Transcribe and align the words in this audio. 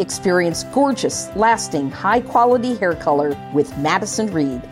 Experience 0.00 0.64
gorgeous, 0.74 1.28
lasting, 1.36 1.90
high 1.90 2.20
quality 2.20 2.74
hair 2.74 2.94
color 2.94 3.36
with 3.54 3.76
Madison 3.78 4.32
Reed. 4.32 4.62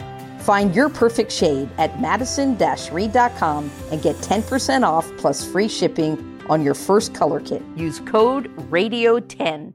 Find 0.41 0.75
your 0.75 0.89
perfect 0.89 1.31
shade 1.31 1.69
at 1.79 2.01
madison 2.01 2.57
reed.com 2.91 3.71
and 3.93 4.03
get 4.03 4.17
10% 4.17 4.83
off 4.83 5.07
plus 5.19 5.45
free 5.45 5.69
shipping 5.69 6.17
on 6.49 6.65
your 6.65 6.75
first 6.75 7.15
color 7.15 7.41
kit. 7.41 7.63
Use 7.77 8.01
code 8.01 8.49
RADIO10. 8.71 9.75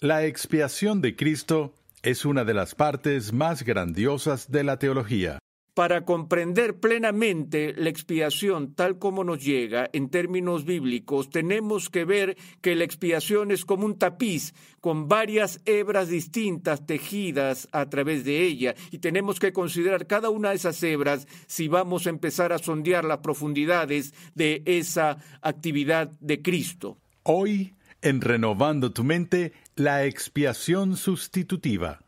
La 0.00 0.24
expiación 0.24 1.00
de 1.00 1.14
Cristo 1.14 1.72
es 2.02 2.24
una 2.24 2.44
de 2.44 2.54
las 2.54 2.74
partes 2.74 3.32
más 3.32 3.62
grandiosas 3.62 4.50
de 4.50 4.64
la 4.64 4.78
teología. 4.78 5.38
Para 5.76 6.06
comprender 6.06 6.80
plenamente 6.80 7.74
la 7.76 7.90
expiación 7.90 8.72
tal 8.72 8.98
como 8.98 9.24
nos 9.24 9.44
llega 9.44 9.90
en 9.92 10.08
términos 10.08 10.64
bíblicos, 10.64 11.28
tenemos 11.28 11.90
que 11.90 12.06
ver 12.06 12.38
que 12.62 12.74
la 12.74 12.84
expiación 12.84 13.50
es 13.50 13.66
como 13.66 13.84
un 13.84 13.98
tapiz 13.98 14.54
con 14.80 15.06
varias 15.06 15.60
hebras 15.66 16.08
distintas 16.08 16.86
tejidas 16.86 17.68
a 17.72 17.90
través 17.90 18.24
de 18.24 18.46
ella 18.46 18.74
y 18.90 19.00
tenemos 19.00 19.38
que 19.38 19.52
considerar 19.52 20.06
cada 20.06 20.30
una 20.30 20.48
de 20.48 20.56
esas 20.56 20.82
hebras 20.82 21.28
si 21.46 21.68
vamos 21.68 22.06
a 22.06 22.10
empezar 22.10 22.54
a 22.54 22.58
sondear 22.58 23.04
las 23.04 23.18
profundidades 23.18 24.14
de 24.34 24.62
esa 24.64 25.18
actividad 25.42 26.10
de 26.20 26.40
Cristo. 26.40 26.96
Hoy, 27.22 27.74
en 28.00 28.22
Renovando 28.22 28.94
tu 28.94 29.04
mente, 29.04 29.52
la 29.74 30.06
expiación 30.06 30.96
sustitutiva. 30.96 32.00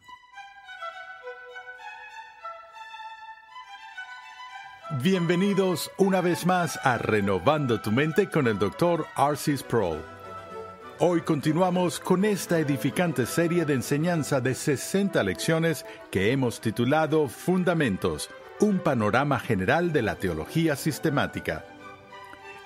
Bienvenidos 4.91 5.91
una 5.99 6.23
vez 6.23 6.47
más 6.47 6.81
a 6.83 6.97
Renovando 6.97 7.79
tu 7.79 7.93
mente 7.93 8.31
con 8.31 8.47
el 8.47 8.59
Dr. 8.59 9.05
Arcis 9.17 9.63
Pro. 9.63 9.99
Hoy 10.99 11.21
continuamos 11.21 12.01
con 12.01 12.25
esta 12.25 12.59
edificante 12.59 13.27
serie 13.27 13.67
de 13.67 13.75
enseñanza 13.75 14.41
de 14.41 14.55
60 14.55 15.23
lecciones 15.25 15.85
que 16.11 16.33
hemos 16.33 16.63
titulado 16.63 17.29
Fundamentos, 17.29 18.31
un 18.61 18.79
panorama 18.79 19.39
general 19.39 19.93
de 19.93 20.01
la 20.01 20.15
teología 20.15 20.75
sistemática. 20.75 21.67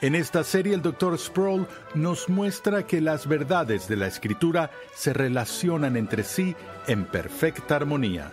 En 0.01 0.15
esta 0.15 0.45
serie 0.45 0.75
el 0.75 0.83
Dr. 0.83 1.19
Sproul 1.19 1.67
nos 1.97 2.29
muestra 2.29 2.87
que 2.87 3.01
las 3.01 3.27
verdades 3.27 3.89
de 3.89 3.97
la 3.97 4.07
Escritura 4.07 4.71
se 4.95 5.13
relacionan 5.13 5.97
entre 5.97 6.23
sí 6.23 6.55
en 6.87 7.05
perfecta 7.05 7.75
armonía. 7.75 8.33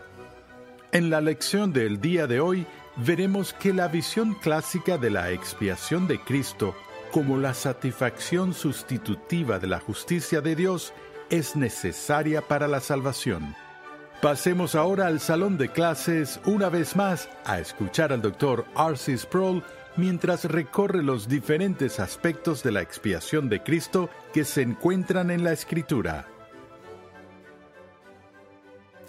En 0.91 1.09
la 1.09 1.21
lección 1.21 1.71
del 1.73 2.01
día 2.01 2.25
de 2.25 2.39
hoy 2.39 2.67
veremos 3.05 3.53
que 3.53 3.73
la 3.73 3.87
visión 3.87 4.33
clásica 4.33 4.97
de 4.97 5.09
la 5.09 5.31
expiación 5.31 6.07
de 6.07 6.19
Cristo 6.19 6.75
como 7.11 7.37
la 7.37 7.53
satisfacción 7.53 8.53
sustitutiva 8.53 9.57
de 9.59 9.67
la 9.67 9.79
justicia 9.79 10.41
de 10.41 10.55
Dios 10.55 10.93
es 11.29 11.55
necesaria 11.55 12.41
para 12.41 12.67
la 12.67 12.79
salvación. 12.79 13.55
Pasemos 14.21 14.75
ahora 14.75 15.07
al 15.07 15.19
salón 15.19 15.57
de 15.57 15.69
clases 15.69 16.39
una 16.45 16.69
vez 16.69 16.95
más 16.95 17.29
a 17.45 17.59
escuchar 17.59 18.11
al 18.11 18.21
Dr. 18.21 18.65
R.C. 18.75 19.17
Sproul 19.17 19.63
mientras 19.95 20.43
recorre 20.45 21.01
los 21.01 21.27
diferentes 21.27 21.99
aspectos 21.99 22.61
de 22.63 22.71
la 22.71 22.81
expiación 22.81 23.49
de 23.49 23.63
Cristo 23.63 24.09
que 24.33 24.43
se 24.43 24.61
encuentran 24.61 25.31
en 25.31 25.43
la 25.43 25.53
Escritura. 25.53 26.27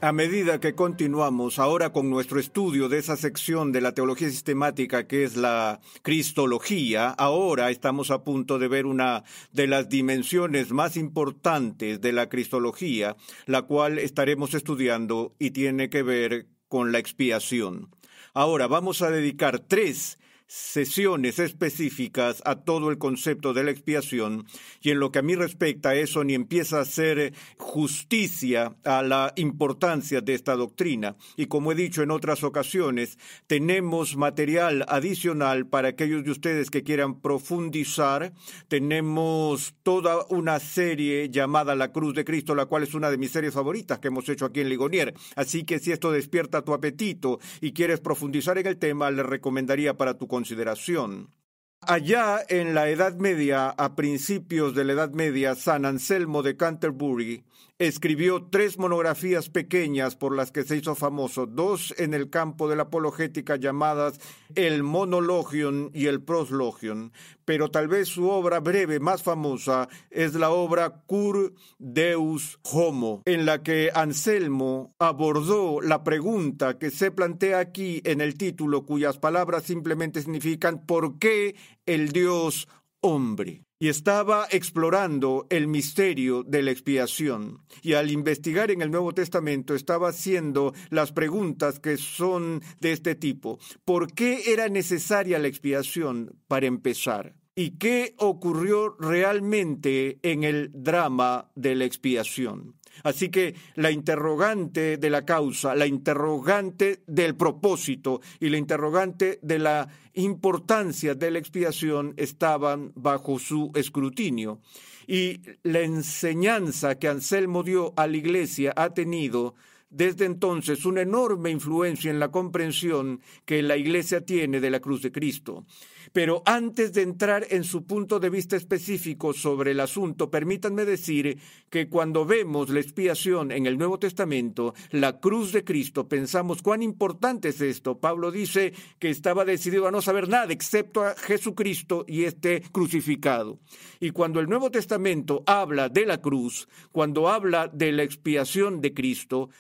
A 0.03 0.13
medida 0.13 0.61
que 0.61 0.75
continuamos 0.75 1.59
ahora 1.59 1.93
con 1.93 2.09
nuestro 2.09 2.41
estudio 2.41 2.89
de 2.89 2.97
esa 2.97 3.19
sección 3.19 3.71
de 3.71 3.83
la 3.83 3.93
teología 3.93 4.31
sistemática 4.31 5.07
que 5.07 5.25
es 5.25 5.37
la 5.37 5.81
cristología, 6.01 7.11
ahora 7.11 7.69
estamos 7.71 8.11
a 8.11 8.25
punto 8.25 8.59
de 8.59 8.69
ver 8.69 8.87
una 8.87 9.25
de 9.53 9.67
las 9.67 9.91
dimensiones 9.91 10.71
más 10.73 10.97
importantes 10.97 12.01
de 12.01 12.13
la 12.13 12.31
cristología, 12.31 13.15
la 13.45 13.61
cual 13.61 13.99
estaremos 13.99 14.55
estudiando 14.55 15.35
y 15.39 15.51
tiene 15.51 15.91
que 15.91 16.03
ver 16.03 16.47
con 16.69 16.93
la 16.93 16.99
expiación. 16.99 17.95
Ahora 18.33 18.69
vamos 18.69 19.03
a 19.03 19.11
dedicar 19.11 19.59
tres 19.59 20.20
sesiones 20.51 21.39
específicas 21.39 22.43
a 22.45 22.57
todo 22.57 22.91
el 22.91 22.99
concepto 22.99 23.55
de 23.55 23.63
la 23.63 23.71
expiación 23.71 24.47
y 24.81 24.91
en 24.91 24.99
lo 24.99 25.13
que 25.13 25.21
a 25.21 25.23
mí 25.23 25.37
respecta 25.37 25.95
eso 25.95 26.25
ni 26.25 26.35
empieza 26.35 26.79
a 26.79 26.83
hacer 26.83 27.33
justicia 27.57 28.75
a 28.83 29.03
la 29.03 29.33
importancia 29.37 30.21
de 30.21 30.35
esta 30.35 30.57
doctrina. 30.57 31.15
Y 31.37 31.47
como 31.47 31.71
he 31.71 31.77
dicho 31.77 32.03
en 32.03 32.11
otras 32.11 32.43
ocasiones 32.43 33.17
tenemos 33.47 34.17
material 34.17 34.85
adicional 34.89 35.67
para 35.69 35.91
aquellos 35.91 36.25
de 36.25 36.33
ustedes 36.33 36.69
que 36.69 36.83
quieran 36.83 37.21
profundizar. 37.21 38.33
Tenemos 38.67 39.77
toda 39.85 40.27
una 40.31 40.59
serie 40.59 41.31
llamada 41.31 41.77
La 41.77 41.93
Cruz 41.93 42.13
de 42.13 42.25
Cristo 42.25 42.57
la 42.57 42.67
cual 42.67 42.83
es 42.83 42.95
una 42.95 43.13
de 43.13 43.19
mis 43.19 43.31
series 43.31 43.55
favoritas 43.55 44.01
que 44.01 44.09
hemos 44.09 44.29
hecho 44.29 44.47
aquí 44.47 44.63
en 44.63 44.69
Ligonier. 44.69 45.15
Así 45.37 45.63
que 45.63 45.79
si 45.79 45.93
esto 45.93 46.11
despierta 46.11 46.63
tu 46.63 46.75
apetito 46.75 47.39
y 47.61 47.71
quieres 47.71 48.01
profundizar 48.01 48.59
en 48.59 48.67
el 48.67 48.79
tema 48.79 49.13
le 49.13 49.23
recomendaría 49.23 49.97
para 49.97 50.15
tu 50.15 50.27
consideración. 50.41 51.35
Allá 51.83 52.43
en 52.49 52.75
la 52.75 52.89
Edad 52.89 53.15
Media, 53.17 53.69
a 53.69 53.95
principios 53.95 54.75
de 54.75 54.85
la 54.85 54.95
Edad 54.95 55.11
Media, 55.11 55.55
San 55.55 55.85
Anselmo 55.85 56.43
de 56.43 56.57
Canterbury 56.57 57.45
escribió 57.81 58.47
tres 58.51 58.79
monografías 58.79 59.49
pequeñas 59.49 60.15
por 60.15 60.37
las 60.37 60.53
que 60.53 60.65
se 60.65 60.77
hizo 60.77 60.95
famoso, 60.95 61.47
dos 61.47 61.95
en 61.97 62.13
el 62.13 62.29
campo 62.29 62.69
de 62.69 62.77
la 62.77 62.83
apologética 62.85 63.57
llamadas 63.57 64.21
el 64.55 64.83
Monologion 64.83 65.91
y 65.95 66.07
el 66.07 66.23
Proslogion, 66.23 67.11
pero 67.47 67.71
tal 67.71 67.89
vez 67.89 68.09
su 68.09 68.29
obra 68.29 68.61
breve 68.61 69.01
más 69.01 69.23
famosa 69.23 69.89
es 70.11 70.35
la 70.35 70.51
obra 70.51 71.03
Cur 71.07 71.55
Deus 71.79 72.59
Homo, 72.71 73.23
en 73.25 73.47
la 73.47 73.63
que 73.63 73.91
Anselmo 73.95 74.95
abordó 74.99 75.81
la 75.81 76.05
pregunta 76.05 76.79
que 76.79 76.91
se 76.91 77.11
plantea 77.11 77.61
aquí 77.61 78.03
en 78.05 78.21
el 78.21 78.35
título, 78.35 78.85
cuyas 78.85 79.17
palabras 79.17 79.63
simplemente 79.63 80.21
significan 80.21 80.85
¿por 80.85 81.19
qué 81.19 81.57
el 81.87 82.13
Dios 82.13 82.69
hombre? 83.01 83.63
Y 83.81 83.89
estaba 83.89 84.47
explorando 84.51 85.47
el 85.49 85.67
misterio 85.67 86.45
de 86.45 86.63
la 86.63 86.71
expiación. 86.71 87.63
Y 87.83 87.95
al 87.95 88.11
investigar 88.11 88.71
en 88.71 88.83
el 88.83 88.91
Nuevo 88.91 89.15
Testamento 89.15 89.75
estaba 89.75 90.11
haciendo 90.11 90.75
las 90.91 91.13
preguntas 91.13 91.81
que 91.81 91.97
son 91.97 92.63
de 92.79 92.93
este 92.93 93.15
tipo. 93.15 93.59
¿Por 93.87 94.13
qué 94.13 94.53
era 94.53 94.69
necesaria 94.69 95.39
la 95.39 95.49
expiación 95.49 96.37
para 96.47 96.67
empezar? 96.67 97.35
¿Y 97.55 97.79
qué 97.79 98.15
ocurrió 98.19 98.97
realmente 98.99 100.19
en 100.23 100.45
el 100.45 100.71
drama 100.75 101.51
de 101.55 101.75
la 101.75 101.87
expiación? 101.87 102.80
Así 103.03 103.31
que 103.31 103.55
la 103.75 103.91
interrogante 103.91 104.97
de 104.97 105.11
la 105.11 105.25
causa, 105.25 105.75
la 105.75 105.87
interrogante 105.87 107.03
del 107.07 107.37
propósito 107.37 108.21
y 108.39 108.49
la 108.49 108.59
interrogante 108.59 109.39
de 109.43 109.59
la 109.59 109.89
importancia 110.15 111.15
de 111.15 111.31
la 111.31 111.39
expiación 111.39 112.15
estaban 112.17 112.93
bajo 112.95 113.39
su 113.39 113.71
escrutinio. 113.75 114.61
Y 115.07 115.41
la 115.63 115.81
enseñanza 115.81 116.99
que 116.99 117.09
Anselmo 117.09 117.63
dio 117.63 117.93
a 117.97 118.07
la 118.07 118.17
Iglesia 118.17 118.73
ha 118.77 118.91
tenido 118.91 119.55
desde 119.91 120.25
entonces 120.25 120.85
una 120.85 121.03
enorme 121.03 121.51
influencia 121.51 122.11
en 122.11 122.21
la 122.21 122.31
comprensión 122.31 123.21
que 123.45 123.61
la 123.63 123.77
Iglesia 123.77 124.25
tiene 124.25 124.61
de 124.61 124.71
la 124.71 124.81
cruz 124.81 125.03
de 125.03 125.11
Cristo. 125.11 125.67
Pero 126.13 126.43
antes 126.47 126.93
de 126.93 127.03
entrar 127.03 127.47
en 127.51 127.65
su 127.65 127.85
punto 127.85 128.21
de 128.21 128.31
vista 128.31 128.57
específico 128.57 129.33
sobre 129.33 129.73
el 129.73 129.81
asunto, 129.81 130.31
permítanme 130.31 130.85
decir 130.85 131.39
que 131.69 131.89
cuando 131.89 132.25
vemos 132.25 132.69
la 132.69 132.81
expiación 132.81 133.53
en 133.53 133.67
el 133.67 133.79
Nuevo 133.79 133.99
Testamento, 133.99 134.75
la 134.91 135.21
cruz 135.21 135.53
de 135.53 135.65
Cristo, 135.65 136.09
pensamos 136.09 136.63
cuán 136.63 136.83
importante 136.83 137.49
es 137.49 137.61
esto. 137.61 137.99
Pablo 137.99 138.31
dice 138.31 138.73
que 138.99 139.11
estaba 139.11 139.45
decidido 139.45 139.87
a 139.87 139.91
no 139.91 140.03
saber 140.03 140.29
nada 140.29 140.53
excepto 140.53 141.05
a 141.05 141.15
Jesucristo 141.15 142.05
y 142.07 142.25
este 142.25 142.63
crucificado. 142.73 143.59
Y 144.01 144.11
cuando 144.11 144.41
el 144.41 144.49
Nuevo 144.49 144.71
Testamento 144.71 145.43
habla 145.47 145.89
de 145.89 146.07
la 146.07 146.21
cruz, 146.21 146.69
cuando 146.93 147.29
habla 147.29 147.69
de 147.69 147.93
la 147.93 148.03
expiación 148.03 148.81
de 148.81 148.95
Cristo, 148.95 149.51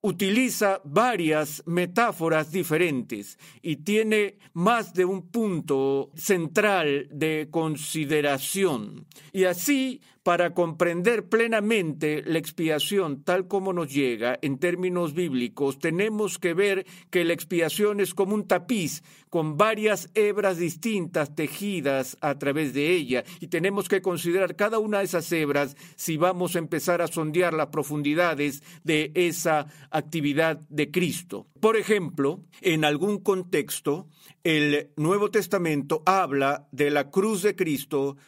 utiliza 0.00 0.80
varias 0.84 1.62
metáforas 1.66 2.52
diferentes 2.52 3.38
y 3.62 3.76
tiene 3.76 4.38
más 4.52 4.94
de 4.94 5.04
un 5.04 5.28
punto 5.28 6.10
central 6.14 7.08
de 7.10 7.48
consideración. 7.50 9.06
Y 9.32 9.44
así 9.44 10.00
para 10.28 10.52
comprender 10.52 11.26
plenamente 11.30 12.22
la 12.26 12.36
expiación 12.36 13.22
tal 13.24 13.48
como 13.48 13.72
nos 13.72 13.90
llega 13.90 14.38
en 14.42 14.58
términos 14.58 15.14
bíblicos, 15.14 15.78
tenemos 15.78 16.38
que 16.38 16.52
ver 16.52 16.84
que 17.08 17.24
la 17.24 17.32
expiación 17.32 17.98
es 17.98 18.12
como 18.12 18.34
un 18.34 18.46
tapiz 18.46 19.02
con 19.30 19.56
varias 19.56 20.10
hebras 20.12 20.58
distintas 20.58 21.34
tejidas 21.34 22.18
a 22.20 22.38
través 22.38 22.74
de 22.74 22.90
ella 22.90 23.24
y 23.40 23.46
tenemos 23.46 23.88
que 23.88 24.02
considerar 24.02 24.54
cada 24.54 24.78
una 24.78 24.98
de 24.98 25.04
esas 25.04 25.32
hebras 25.32 25.78
si 25.96 26.18
vamos 26.18 26.56
a 26.56 26.58
empezar 26.58 27.00
a 27.00 27.06
sondear 27.06 27.54
las 27.54 27.68
profundidades 27.68 28.62
de 28.84 29.12
esa 29.14 29.64
actividad 29.90 30.60
de 30.68 30.90
Cristo. 30.90 31.46
Por 31.58 31.78
ejemplo, 31.78 32.44
en 32.60 32.84
algún 32.84 33.20
contexto, 33.20 34.08
el 34.44 34.90
Nuevo 34.98 35.30
Testamento 35.30 36.02
habla 36.04 36.68
de 36.70 36.90
la 36.90 37.08
cruz 37.08 37.40
de 37.40 37.56
Cristo 37.56 38.18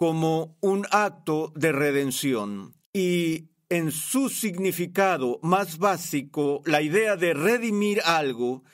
como 0.00 0.56
un 0.62 0.86
acto 0.92 1.52
de 1.54 1.72
redención. 1.72 2.72
Y 2.90 3.50
en 3.68 3.92
su 3.92 4.30
significado 4.30 5.38
más 5.42 5.76
básico, 5.76 6.62
la 6.64 6.80
idea 6.80 7.16
de 7.16 7.34
redimir 7.34 8.00
algo 8.06 8.64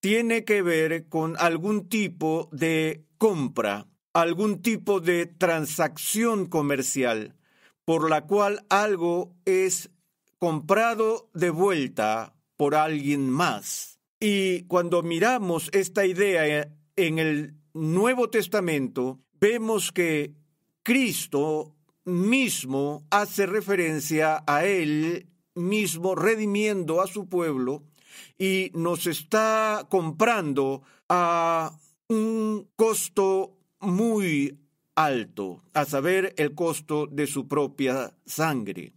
tiene 0.00 0.46
que 0.46 0.62
ver 0.62 1.06
con 1.10 1.36
algún 1.38 1.90
tipo 1.90 2.48
de 2.50 3.04
compra, 3.18 3.88
algún 4.14 4.62
tipo 4.62 5.00
de 5.00 5.26
transacción 5.26 6.46
comercial, 6.46 7.36
por 7.84 8.08
la 8.08 8.22
cual 8.26 8.64
algo 8.70 9.36
es 9.44 9.90
comprado 10.38 11.28
de 11.34 11.50
vuelta 11.50 12.32
por 12.56 12.74
alguien 12.74 13.28
más. 13.28 14.00
Y 14.18 14.62
cuando 14.62 15.02
miramos 15.02 15.68
esta 15.74 16.06
idea 16.06 16.72
en 16.96 17.18
el 17.18 17.54
Nuevo 17.74 18.30
Testamento, 18.30 19.20
vemos 19.38 19.92
que 19.92 20.39
Cristo 20.90 21.76
mismo 22.04 23.06
hace 23.10 23.46
referencia 23.46 24.42
a 24.44 24.64
Él 24.64 25.28
mismo 25.54 26.16
redimiendo 26.16 27.00
a 27.00 27.06
su 27.06 27.28
pueblo 27.28 27.84
y 28.36 28.72
nos 28.74 29.06
está 29.06 29.86
comprando 29.88 30.82
a 31.08 31.78
un 32.08 32.68
costo 32.74 33.56
muy 33.78 34.58
alto, 34.96 35.62
a 35.74 35.84
saber, 35.84 36.34
el 36.36 36.56
costo 36.56 37.06
de 37.06 37.28
su 37.28 37.46
propia 37.46 38.12
sangre. 38.26 38.92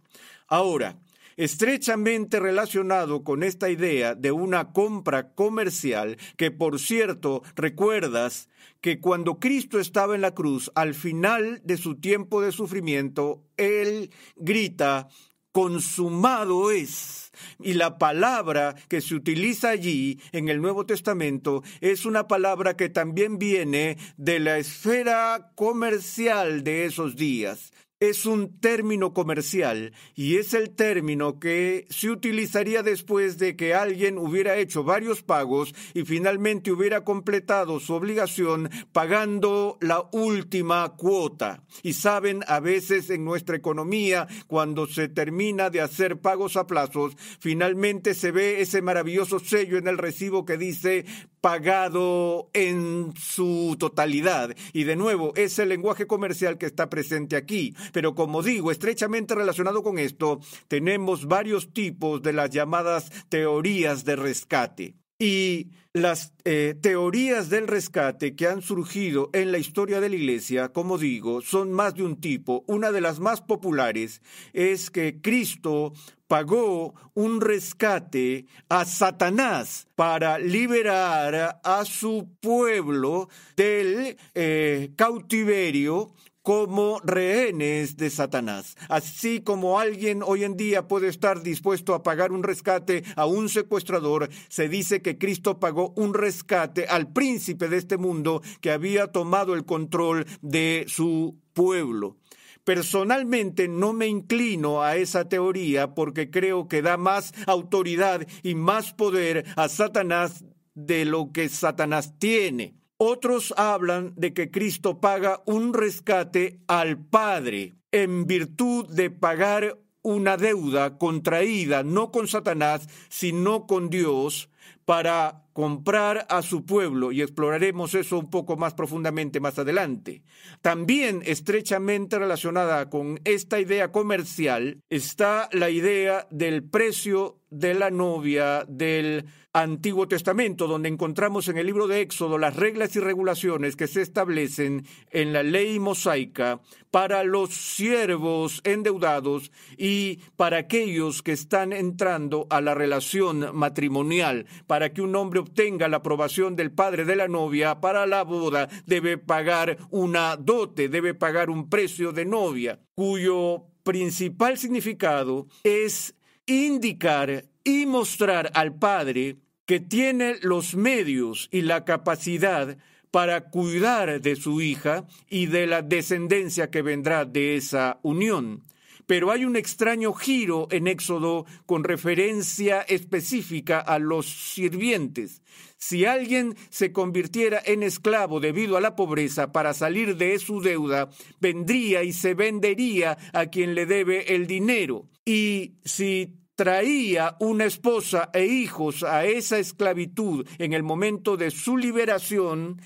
Ahora, 0.48 0.98
estrechamente 1.36 2.40
relacionado 2.40 3.24
con 3.24 3.42
esta 3.42 3.70
idea 3.70 4.14
de 4.14 4.32
una 4.32 4.72
compra 4.72 5.34
comercial, 5.34 6.16
que 6.36 6.50
por 6.50 6.78
cierto, 6.78 7.42
recuerdas 7.56 8.48
que 8.80 9.00
cuando 9.00 9.38
Cristo 9.38 9.80
estaba 9.80 10.14
en 10.14 10.20
la 10.20 10.34
cruz, 10.34 10.70
al 10.74 10.94
final 10.94 11.60
de 11.64 11.76
su 11.76 11.96
tiempo 11.96 12.40
de 12.40 12.52
sufrimiento, 12.52 13.42
Él 13.56 14.10
grita, 14.36 15.08
consumado 15.52 16.72
es. 16.72 17.32
Y 17.60 17.74
la 17.74 17.96
palabra 17.96 18.74
que 18.88 19.00
se 19.00 19.14
utiliza 19.14 19.70
allí 19.70 20.20
en 20.32 20.48
el 20.48 20.60
Nuevo 20.60 20.84
Testamento 20.84 21.62
es 21.80 22.04
una 22.04 22.26
palabra 22.26 22.76
que 22.76 22.88
también 22.88 23.38
viene 23.38 23.96
de 24.16 24.40
la 24.40 24.58
esfera 24.58 25.52
comercial 25.54 26.64
de 26.64 26.86
esos 26.86 27.14
días 27.14 27.72
es 28.08 28.26
un 28.26 28.58
término 28.60 29.12
comercial 29.12 29.92
y 30.14 30.36
es 30.36 30.54
el 30.54 30.70
término 30.70 31.38
que 31.38 31.86
se 31.90 32.10
utilizaría 32.10 32.82
después 32.82 33.38
de 33.38 33.56
que 33.56 33.74
alguien 33.74 34.18
hubiera 34.18 34.56
hecho 34.56 34.84
varios 34.84 35.22
pagos 35.22 35.74
y 35.94 36.02
finalmente 36.04 36.72
hubiera 36.72 37.04
completado 37.04 37.80
su 37.80 37.94
obligación 37.94 38.70
pagando 38.92 39.78
la 39.80 40.08
última 40.12 40.94
cuota. 40.96 41.62
Y 41.82 41.94
saben, 41.94 42.40
a 42.46 42.60
veces 42.60 43.10
en 43.10 43.24
nuestra 43.24 43.56
economía, 43.56 44.26
cuando 44.46 44.86
se 44.86 45.08
termina 45.08 45.70
de 45.70 45.80
hacer 45.80 46.18
pagos 46.18 46.56
a 46.56 46.66
plazos, 46.66 47.16
finalmente 47.38 48.14
se 48.14 48.30
ve 48.30 48.60
ese 48.60 48.82
maravilloso 48.82 49.38
sello 49.38 49.78
en 49.78 49.88
el 49.88 49.98
recibo 49.98 50.44
que 50.44 50.56
dice 50.56 51.04
pagado 51.44 52.48
en 52.54 53.12
su 53.20 53.76
totalidad. 53.78 54.56
Y 54.72 54.84
de 54.84 54.96
nuevo, 54.96 55.34
es 55.36 55.58
el 55.58 55.68
lenguaje 55.68 56.06
comercial 56.06 56.56
que 56.56 56.64
está 56.64 56.88
presente 56.88 57.36
aquí. 57.36 57.74
Pero 57.92 58.14
como 58.14 58.42
digo, 58.42 58.70
estrechamente 58.70 59.34
relacionado 59.34 59.82
con 59.82 59.98
esto, 59.98 60.40
tenemos 60.68 61.26
varios 61.26 61.74
tipos 61.74 62.22
de 62.22 62.32
las 62.32 62.48
llamadas 62.48 63.12
teorías 63.28 64.06
de 64.06 64.16
rescate. 64.16 64.94
Y 65.18 65.68
las 65.92 66.32
eh, 66.46 66.76
teorías 66.80 67.50
del 67.50 67.68
rescate 67.68 68.34
que 68.34 68.48
han 68.48 68.62
surgido 68.62 69.28
en 69.34 69.52
la 69.52 69.58
historia 69.58 70.00
de 70.00 70.08
la 70.08 70.16
Iglesia, 70.16 70.70
como 70.70 70.96
digo, 70.96 71.42
son 71.42 71.72
más 71.72 71.94
de 71.94 72.04
un 72.04 72.22
tipo. 72.22 72.64
Una 72.66 72.90
de 72.90 73.02
las 73.02 73.20
más 73.20 73.42
populares 73.42 74.22
es 74.54 74.90
que 74.90 75.20
Cristo 75.20 75.92
pagó 76.34 76.94
un 77.14 77.40
rescate 77.40 78.46
a 78.68 78.84
Satanás 78.84 79.86
para 79.94 80.36
liberar 80.36 81.60
a 81.62 81.84
su 81.84 82.28
pueblo 82.40 83.28
del 83.56 84.16
eh, 84.34 84.90
cautiverio 84.96 86.12
como 86.42 86.98
rehenes 87.04 87.96
de 87.96 88.10
Satanás. 88.10 88.74
Así 88.88 89.42
como 89.42 89.78
alguien 89.78 90.24
hoy 90.24 90.42
en 90.42 90.56
día 90.56 90.88
puede 90.88 91.06
estar 91.06 91.40
dispuesto 91.40 91.94
a 91.94 92.02
pagar 92.02 92.32
un 92.32 92.42
rescate 92.42 93.04
a 93.14 93.26
un 93.26 93.48
secuestrador, 93.48 94.28
se 94.48 94.68
dice 94.68 95.02
que 95.02 95.18
Cristo 95.18 95.60
pagó 95.60 95.92
un 95.94 96.14
rescate 96.14 96.86
al 96.88 97.12
príncipe 97.12 97.68
de 97.68 97.76
este 97.76 97.96
mundo 97.96 98.42
que 98.60 98.72
había 98.72 99.06
tomado 99.06 99.54
el 99.54 99.64
control 99.64 100.26
de 100.42 100.84
su 100.88 101.38
pueblo. 101.52 102.16
Personalmente 102.64 103.68
no 103.68 103.92
me 103.92 104.06
inclino 104.06 104.82
a 104.82 104.96
esa 104.96 105.28
teoría 105.28 105.94
porque 105.94 106.30
creo 106.30 106.66
que 106.66 106.82
da 106.82 106.96
más 106.96 107.32
autoridad 107.46 108.26
y 108.42 108.54
más 108.54 108.92
poder 108.92 109.44
a 109.56 109.68
Satanás 109.68 110.44
de 110.74 111.04
lo 111.04 111.30
que 111.32 111.48
Satanás 111.48 112.14
tiene. 112.18 112.74
Otros 112.96 113.52
hablan 113.56 114.14
de 114.16 114.32
que 114.32 114.50
Cristo 114.50 115.00
paga 115.00 115.42
un 115.46 115.74
rescate 115.74 116.60
al 116.66 116.98
Padre 116.98 117.74
en 117.92 118.26
virtud 118.26 118.88
de 118.88 119.10
pagar 119.10 119.78
una 120.02 120.36
deuda 120.36 120.98
contraída 120.98 121.82
no 121.82 122.12
con 122.12 122.28
Satanás, 122.28 122.88
sino 123.08 123.66
con 123.66 123.88
Dios, 123.88 124.50
para 124.84 125.43
comprar 125.54 126.26
a 126.28 126.42
su 126.42 126.66
pueblo 126.66 127.12
y 127.12 127.22
exploraremos 127.22 127.94
eso 127.94 128.18
un 128.18 128.28
poco 128.28 128.56
más 128.56 128.74
profundamente 128.74 129.40
más 129.40 129.58
adelante. 129.58 130.22
También 130.60 131.22
estrechamente 131.24 132.18
relacionada 132.18 132.90
con 132.90 133.20
esta 133.24 133.60
idea 133.60 133.90
comercial 133.90 134.80
está 134.90 135.48
la 135.52 135.70
idea 135.70 136.26
del 136.30 136.64
precio 136.64 137.38
de 137.50 137.72
la 137.74 137.90
novia 137.90 138.64
del 138.68 139.26
Antiguo 139.52 140.08
Testamento, 140.08 140.66
donde 140.66 140.88
encontramos 140.88 141.46
en 141.46 141.56
el 141.56 141.66
libro 141.66 141.86
de 141.86 142.00
Éxodo 142.00 142.38
las 142.38 142.56
reglas 142.56 142.96
y 142.96 142.98
regulaciones 142.98 143.76
que 143.76 143.86
se 143.86 144.02
establecen 144.02 144.84
en 145.12 145.32
la 145.32 145.44
ley 145.44 145.78
mosaica 145.78 146.60
para 146.90 147.22
los 147.22 147.50
siervos 147.54 148.60
endeudados 148.64 149.52
y 149.78 150.18
para 150.34 150.58
aquellos 150.58 151.22
que 151.22 151.30
están 151.30 151.72
entrando 151.72 152.48
a 152.50 152.60
la 152.60 152.74
relación 152.74 153.56
matrimonial, 153.56 154.46
para 154.66 154.92
que 154.92 155.02
un 155.02 155.14
hombre 155.14 155.43
obtenga 155.44 155.88
la 155.88 155.98
aprobación 155.98 156.56
del 156.56 156.72
padre 156.72 157.04
de 157.04 157.16
la 157.16 157.28
novia 157.28 157.80
para 157.80 158.06
la 158.06 158.24
boda, 158.24 158.68
debe 158.86 159.18
pagar 159.18 159.76
una 159.90 160.36
dote, 160.36 160.88
debe 160.88 161.14
pagar 161.14 161.50
un 161.50 161.68
precio 161.68 162.12
de 162.12 162.24
novia, 162.24 162.80
cuyo 162.94 163.66
principal 163.82 164.58
significado 164.58 165.46
es 165.62 166.14
indicar 166.46 167.44
y 167.62 167.86
mostrar 167.86 168.50
al 168.54 168.74
padre 168.74 169.36
que 169.66 169.80
tiene 169.80 170.36
los 170.42 170.74
medios 170.74 171.48
y 171.52 171.62
la 171.62 171.84
capacidad 171.84 172.76
para 173.10 173.48
cuidar 173.50 174.20
de 174.20 174.34
su 174.34 174.60
hija 174.60 175.06
y 175.30 175.46
de 175.46 175.68
la 175.68 175.82
descendencia 175.82 176.70
que 176.70 176.82
vendrá 176.82 177.24
de 177.24 177.56
esa 177.56 178.00
unión. 178.02 178.63
Pero 179.06 179.30
hay 179.30 179.44
un 179.44 179.56
extraño 179.56 180.12
giro 180.12 180.68
en 180.70 180.86
Éxodo 180.86 181.46
con 181.66 181.84
referencia 181.84 182.82
específica 182.82 183.80
a 183.80 183.98
los 183.98 184.26
sirvientes. 184.26 185.42
Si 185.76 186.06
alguien 186.06 186.56
se 186.70 186.92
convirtiera 186.92 187.60
en 187.64 187.82
esclavo 187.82 188.40
debido 188.40 188.76
a 188.76 188.80
la 188.80 188.96
pobreza 188.96 189.52
para 189.52 189.74
salir 189.74 190.16
de 190.16 190.38
su 190.38 190.62
deuda, 190.62 191.10
vendría 191.40 192.02
y 192.02 192.12
se 192.12 192.34
vendería 192.34 193.18
a 193.32 193.46
quien 193.46 193.74
le 193.74 193.84
debe 193.84 194.34
el 194.34 194.46
dinero. 194.46 195.08
Y 195.26 195.74
si 195.84 196.38
traía 196.56 197.36
una 197.40 197.64
esposa 197.64 198.30
e 198.32 198.46
hijos 198.46 199.02
a 199.02 199.26
esa 199.26 199.58
esclavitud 199.58 200.46
en 200.58 200.72
el 200.72 200.82
momento 200.82 201.36
de 201.36 201.50
su 201.50 201.76
liberación, 201.76 202.80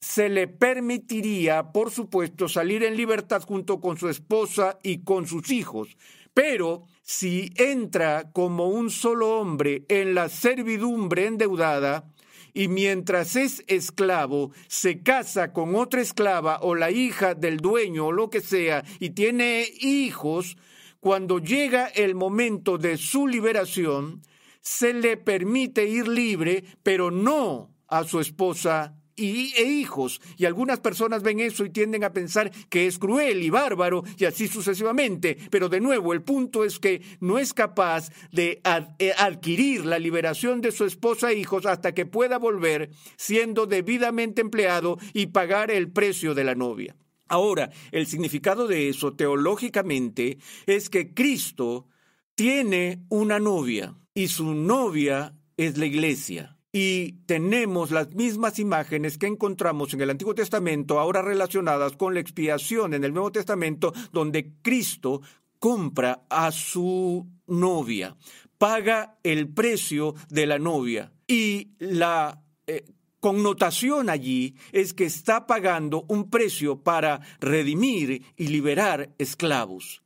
se 0.00 0.28
le 0.28 0.48
permitiría, 0.48 1.72
por 1.72 1.90
supuesto, 1.90 2.48
salir 2.48 2.82
en 2.84 2.96
libertad 2.96 3.42
junto 3.42 3.80
con 3.80 3.98
su 3.98 4.08
esposa 4.08 4.78
y 4.82 5.04
con 5.04 5.26
sus 5.26 5.50
hijos. 5.50 5.96
Pero 6.32 6.84
si 7.02 7.52
entra 7.56 8.30
como 8.32 8.68
un 8.68 8.90
solo 8.90 9.38
hombre 9.38 9.84
en 9.88 10.14
la 10.14 10.28
servidumbre 10.28 11.26
endeudada, 11.26 12.10
y 12.52 12.68
mientras 12.68 13.36
es 13.36 13.62
esclavo 13.68 14.50
se 14.66 15.02
casa 15.02 15.52
con 15.52 15.76
otra 15.76 16.00
esclava 16.00 16.58
o 16.62 16.74
la 16.74 16.90
hija 16.90 17.34
del 17.34 17.58
dueño 17.58 18.06
o 18.06 18.12
lo 18.12 18.28
que 18.28 18.40
sea 18.40 18.84
y 18.98 19.10
tiene 19.10 19.66
hijos, 19.80 20.56
cuando 20.98 21.38
llega 21.38 21.86
el 21.86 22.14
momento 22.14 22.76
de 22.76 22.96
su 22.96 23.26
liberación, 23.26 24.22
se 24.60 24.92
le 24.92 25.16
permite 25.16 25.86
ir 25.86 26.08
libre, 26.08 26.64
pero 26.82 27.10
no 27.10 27.70
a 27.88 28.04
su 28.04 28.20
esposa 28.20 28.99
y, 29.20 29.52
e 29.56 29.64
hijos. 29.64 30.20
Y 30.36 30.46
algunas 30.46 30.80
personas 30.80 31.22
ven 31.22 31.40
eso 31.40 31.64
y 31.64 31.70
tienden 31.70 32.04
a 32.04 32.12
pensar 32.12 32.50
que 32.68 32.86
es 32.86 32.98
cruel 32.98 33.42
y 33.42 33.50
bárbaro 33.50 34.02
y 34.16 34.24
así 34.24 34.48
sucesivamente. 34.48 35.36
Pero 35.50 35.68
de 35.68 35.80
nuevo, 35.80 36.12
el 36.12 36.22
punto 36.22 36.64
es 36.64 36.78
que 36.78 37.02
no 37.20 37.38
es 37.38 37.52
capaz 37.52 38.10
de 38.32 38.62
eh, 38.98 39.12
adquirir 39.18 39.84
la 39.84 39.98
liberación 39.98 40.60
de 40.60 40.72
su 40.72 40.84
esposa 40.84 41.30
e 41.30 41.38
hijos 41.38 41.66
hasta 41.66 41.92
que 41.92 42.06
pueda 42.06 42.38
volver 42.38 42.90
siendo 43.16 43.66
debidamente 43.66 44.40
empleado 44.40 44.98
y 45.12 45.26
pagar 45.26 45.70
el 45.70 45.90
precio 45.90 46.34
de 46.34 46.44
la 46.44 46.54
novia. 46.54 46.96
Ahora, 47.28 47.70
el 47.92 48.06
significado 48.06 48.66
de 48.66 48.88
eso 48.88 49.12
teológicamente 49.12 50.38
es 50.66 50.90
que 50.90 51.14
Cristo 51.14 51.86
tiene 52.34 53.04
una 53.08 53.38
novia 53.38 53.94
y 54.14 54.28
su 54.28 54.54
novia 54.54 55.34
es 55.56 55.78
la 55.78 55.86
iglesia 55.86 56.59
y 56.72 57.12
tenemos 57.26 57.90
las 57.90 58.14
mismas 58.14 58.58
imágenes 58.58 59.18
que 59.18 59.26
encontramos 59.26 59.92
en 59.92 60.02
el 60.02 60.10
Antiguo 60.10 60.34
Testamento, 60.34 61.00
ahora 61.00 61.22
relacionadas 61.22 61.96
con 61.96 62.14
la 62.14 62.20
expiación 62.20 62.94
en 62.94 63.04
el 63.04 63.12
Nuevo 63.12 63.32
Testamento, 63.32 63.92
donde 64.12 64.52
Cristo 64.62 65.20
compra 65.58 66.22
a 66.30 66.52
su 66.52 67.26
novia, 67.46 68.16
paga 68.56 69.18
el 69.22 69.48
precio 69.48 70.14
de 70.28 70.46
la 70.46 70.58
novia. 70.58 71.12
Y 71.26 71.72
la 71.78 72.42
eh, 72.66 72.84
connotación 73.18 74.08
allí 74.08 74.54
es 74.72 74.94
que 74.94 75.04
está 75.04 75.46
pagando 75.46 76.04
un 76.08 76.30
precio 76.30 76.82
para 76.82 77.20
redimir 77.40 78.22
y 78.36 78.46
liberar 78.46 79.10
esclavos. 79.18 80.02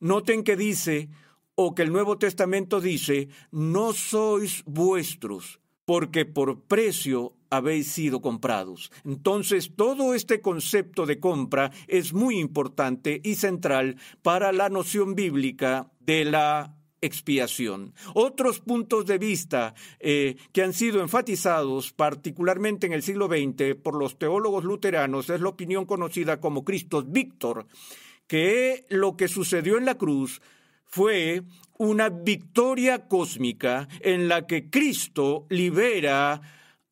Noten 0.00 0.44
que 0.44 0.56
dice, 0.56 1.08
o 1.54 1.74
que 1.74 1.82
el 1.82 1.92
Nuevo 1.92 2.18
Testamento 2.18 2.80
dice, 2.80 3.28
no 3.50 3.92
sois 3.92 4.62
vuestros, 4.66 5.60
porque 5.86 6.26
por 6.26 6.60
precio 6.64 7.32
habéis 7.48 7.86
sido 7.86 8.20
comprados. 8.20 8.90
Entonces, 9.04 9.72
todo 9.74 10.14
este 10.14 10.42
concepto 10.42 11.06
de 11.06 11.18
compra 11.18 11.70
es 11.86 12.12
muy 12.12 12.38
importante 12.38 13.20
y 13.24 13.36
central 13.36 13.96
para 14.22 14.52
la 14.52 14.68
noción 14.68 15.14
bíblica 15.14 15.90
de 16.00 16.24
la 16.26 16.76
expiación. 17.00 17.94
Otros 18.14 18.60
puntos 18.60 19.06
de 19.06 19.18
vista 19.18 19.74
eh, 20.00 20.36
que 20.52 20.62
han 20.62 20.72
sido 20.72 21.00
enfatizados 21.00 21.92
particularmente 21.92 22.86
en 22.86 22.92
el 22.92 23.02
siglo 23.02 23.28
XX 23.28 23.76
por 23.80 23.94
los 23.94 24.18
teólogos 24.18 24.64
luteranos 24.64 25.30
es 25.30 25.40
la 25.40 25.50
opinión 25.50 25.84
conocida 25.84 26.40
como 26.40 26.64
Cristo 26.64 27.02
Víctor, 27.02 27.66
que 28.26 28.84
lo 28.88 29.16
que 29.16 29.28
sucedió 29.28 29.78
en 29.78 29.84
la 29.84 29.96
cruz 29.96 30.40
fue 30.86 31.42
una 31.78 32.08
victoria 32.08 33.06
cósmica 33.08 33.88
en 34.00 34.28
la 34.28 34.46
que 34.46 34.70
Cristo 34.70 35.46
libera 35.50 36.40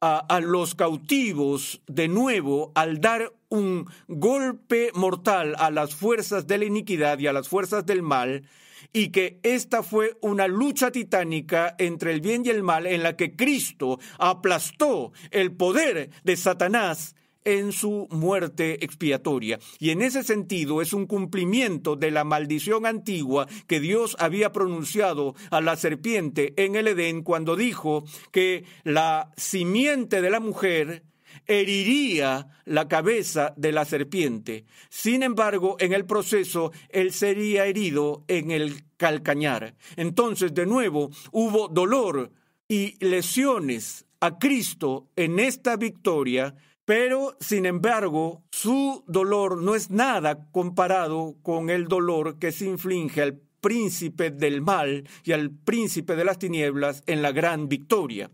a, 0.01 0.41
los 0.41 0.75
cautivos 0.75 1.81
de 1.87 2.09
nuevo 2.09 2.73
al 2.75 3.01
dar 3.01 3.33
un 3.49 3.89
golpe 4.07 4.91
mortal 4.95 5.55
a 5.59 5.71
las 5.71 5.95
fuerzas 5.95 6.47
de 6.47 6.59
la 6.59 6.67
iniquidad 6.67 7.19
y 7.19 7.27
a 7.27 7.33
las 7.33 7.49
fuerzas 7.49 7.87
del 7.87 8.03
mal, 8.03 8.47
y 8.93 9.09
que 9.09 9.41
esta 9.43 9.83
fue 9.83 10.19
una 10.21 10.47
lucha 10.47 10.91
titánica 10.91 11.75
entre 11.79 12.13
el 12.13 12.21
bien 12.21 12.43
y 12.45 12.51
el 12.51 12.63
mal 12.63 12.87
en 12.87 13.03
la 13.03 13.17
que 13.17 13.35
Cristo 13.35 13.99
aplastó 14.19 15.13
el 15.31 15.53
poder 15.53 16.11
de 16.23 16.37
Satanás 16.37 17.17
en 17.45 17.73
su 17.73 18.09
muerte 18.11 18.85
expiatoria. 18.85 19.59
Y 19.79 19.91
en 19.91 20.03
ese 20.03 20.23
sentido 20.23 20.83
es 20.83 20.93
un 20.93 21.07
cumplimiento 21.07 21.97
de 21.97 22.11
la 22.11 22.25
maldición 22.25 22.87
antigua 22.87 23.47
que 23.67 23.81
Dios 23.81 24.17
había 24.19 24.53
pronunciado 24.53 25.35
a 25.51 25.61
la 25.61 25.77
serpiente 25.77 26.55
en 26.57 26.77
el 26.77 26.89
Edén 26.89 27.23
cuando 27.23 27.57
dijo 27.57 28.05
que 28.31 28.65
la 28.83 29.33
simiente 29.37 30.23
de 30.23 30.31
la 30.31 30.41
mujer 30.41 31.05
heriría 31.47 32.49
la 32.65 32.89
cabeza 32.89 33.55
de 33.57 33.73
la 33.73 33.85
serpiente. 33.85 34.65
Sin 34.89 35.23
embargo, 35.23 35.77
en 35.81 35.93
el 35.93 36.07
proceso, 36.07 36.73
él 36.89 37.13
sería 37.13 37.67
herido 37.67 38.25
en 38.29 38.51
el 38.51 38.85
calcañar. 38.97 39.75
Entonces, 39.97 40.55
de 40.55 40.67
nuevo, 40.67 41.11
hubo 41.33 41.69
dolor 41.69 42.31
y 42.69 42.97
lesiones 43.05 44.07
a 44.21 44.39
Cristo 44.39 45.09
en 45.17 45.39
esta 45.39 45.77
victoria 45.77 46.55
pero, 46.85 47.37
sin 47.41 47.67
embargo, 47.67 48.43
su 48.51 49.05
dolor 49.07 49.63
no 49.63 49.75
es 49.75 49.91
nada 49.91 50.47
comparado 50.53 51.37
con 51.43 51.71
el 51.71 51.89
dolor 51.89 52.39
que 52.39 52.53
se 52.53 52.67
inflige 52.67 53.23
al 53.23 53.41
príncipe 53.61 54.31
del 54.31 54.61
mal 54.61 55.09
y 55.25 55.33
al 55.33 55.51
príncipe 55.51 56.17
de 56.17 56.25
las 56.25 56.39
tinieblas 56.39 57.03
en 57.07 57.23
la 57.23 57.33
gran 57.33 57.69
victoria. 57.69 58.31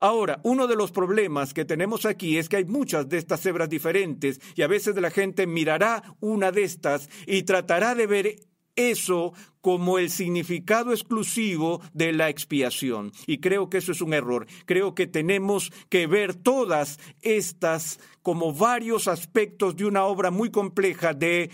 Ahora, 0.00 0.38
uno 0.44 0.68
de 0.68 0.76
los 0.76 0.92
problemas 0.92 1.52
que 1.52 1.64
tenemos 1.64 2.06
aquí 2.06 2.38
es 2.38 2.48
que 2.48 2.58
hay 2.58 2.64
muchas 2.64 3.08
de 3.08 3.18
estas 3.18 3.44
hebras 3.44 3.68
diferentes 3.68 4.40
y 4.54 4.62
a 4.62 4.68
veces 4.68 4.94
la 4.94 5.10
gente 5.10 5.48
mirará 5.48 6.04
una 6.20 6.52
de 6.52 6.62
estas 6.62 7.10
y 7.26 7.42
tratará 7.42 7.96
de 7.96 8.06
ver 8.06 8.36
eso 8.78 9.34
como 9.60 9.98
el 9.98 10.08
significado 10.08 10.92
exclusivo 10.92 11.82
de 11.92 12.12
la 12.12 12.30
expiación. 12.30 13.12
Y 13.26 13.38
creo 13.38 13.68
que 13.68 13.78
eso 13.78 13.92
es 13.92 14.00
un 14.00 14.14
error. 14.14 14.46
Creo 14.64 14.94
que 14.94 15.06
tenemos 15.06 15.72
que 15.90 16.06
ver 16.06 16.34
todas 16.34 16.98
estas 17.20 18.00
como 18.22 18.54
varios 18.54 19.08
aspectos 19.08 19.76
de 19.76 19.84
una 19.84 20.04
obra 20.04 20.30
muy 20.30 20.50
compleja 20.50 21.12
de 21.12 21.50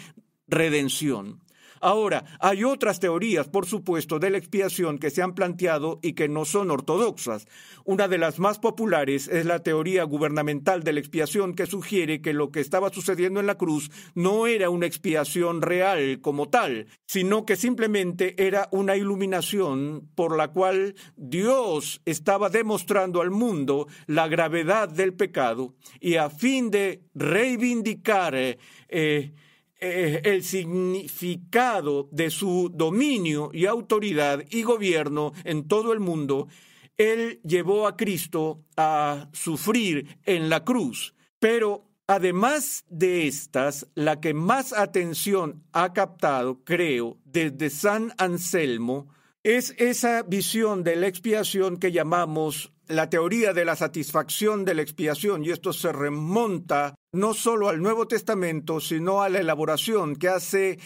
redención. 0.47 1.44
Ahora, 1.85 2.25
hay 2.41 2.65
otras 2.65 2.99
teorías, 2.99 3.47
por 3.47 3.67
supuesto, 3.67 4.19
de 4.19 4.31
la 4.31 4.39
expiación 4.39 4.97
que 4.99 5.11
se 5.11 5.21
han 5.21 5.35
planteado 5.35 6.01
y 6.01 6.15
que 6.15 6.31
no 6.31 6.47
son 6.47 6.71
ortodoxas. 6.71 7.47
Una 7.85 8.09
de 8.09 8.17
las 8.17 8.39
más 8.39 8.59
populares 8.59 9.29
es 9.29 9.45
la 9.45 9.59
teoría 9.59 10.05
gubernamental 10.05 10.83
de 10.83 10.95
la 10.95 11.01
expiación 11.01 11.55
que 11.55 11.67
sugiere 11.67 12.23
que 12.23 12.33
lo 12.33 12.51
que 12.51 12.61
estaba 12.61 12.89
sucediendo 12.89 13.39
en 13.39 13.47
la 13.47 13.59
cruz 13.59 13.91
no 14.15 14.47
era 14.47 14.71
una 14.71 14.87
expiación 14.87 15.61
real 15.61 16.23
como 16.23 16.49
tal, 16.49 16.87
sino 17.05 17.45
que 17.45 17.55
simplemente 17.55 18.35
era 18.43 18.67
una 18.73 18.97
iluminación 18.97 20.09
por 20.15 20.39
la 20.39 20.49
cual 20.49 20.95
Dios 21.19 22.01
estaba 22.07 22.49
demostrando 22.49 23.21
al 23.21 23.31
mundo 23.31 23.89
la 24.07 24.27
gravedad 24.27 24.89
del 24.89 25.13
pecado 25.13 25.75
y 26.01 26.15
a 26.15 26.31
fin 26.31 26.71
de 26.71 27.03
reivindicar 27.13 28.35
eh, 28.35 29.35
eh, 29.81 30.21
el 30.25 30.45
significado 30.45 32.09
de 32.13 32.31
su 32.31 32.71
dominio 32.73 33.51
y 33.53 33.67
autoridad 33.67 34.43
y 34.51 34.63
gobierno 34.63 35.33
en 35.45 35.69
todo 35.69 35.93
el 35.93 36.01
mundo, 36.01 36.49
Él 36.97 37.41
llevó 37.45 37.87
a 37.87 37.97
Cristo 37.97 38.65
a 38.77 39.29
sufrir 39.33 40.19
en 40.25 40.49
la 40.49 40.65
cruz. 40.65 41.15
Pero 41.39 41.85
además 42.07 42.85
de 42.89 43.27
estas, 43.27 43.87
la 43.95 44.21
que 44.21 44.33
más 44.33 44.73
atención 44.73 45.63
ha 45.73 45.93
captado, 45.93 46.63
creo, 46.65 47.19
desde 47.25 47.71
San 47.71 48.13
Anselmo, 48.19 49.09
es 49.45 49.75
esa 49.77 50.23
visión 50.23 50.83
de 50.83 50.97
la 50.97 51.07
expiación 51.07 51.77
que 51.77 51.93
llamamos 51.93 52.73
la 52.89 53.11
teoría 53.11 53.53
de 53.53 53.67
la 53.67 53.77
satisfacción 53.77 54.65
de 54.65 54.75
la 54.75 54.83
expiación, 54.83 55.45
y 55.45 55.51
esto 55.51 55.75
se 55.75 55.93
remonta 55.93 56.95
no 57.13 57.35
solo 57.35 57.69
al 57.69 57.83
Nuevo 57.83 58.09
Testamento, 58.09 58.81
sino 58.81 59.23
a 59.23 59.29
la 59.29 59.41
elaboración 59.41 60.17
que 60.17 60.29
hace 60.29 60.79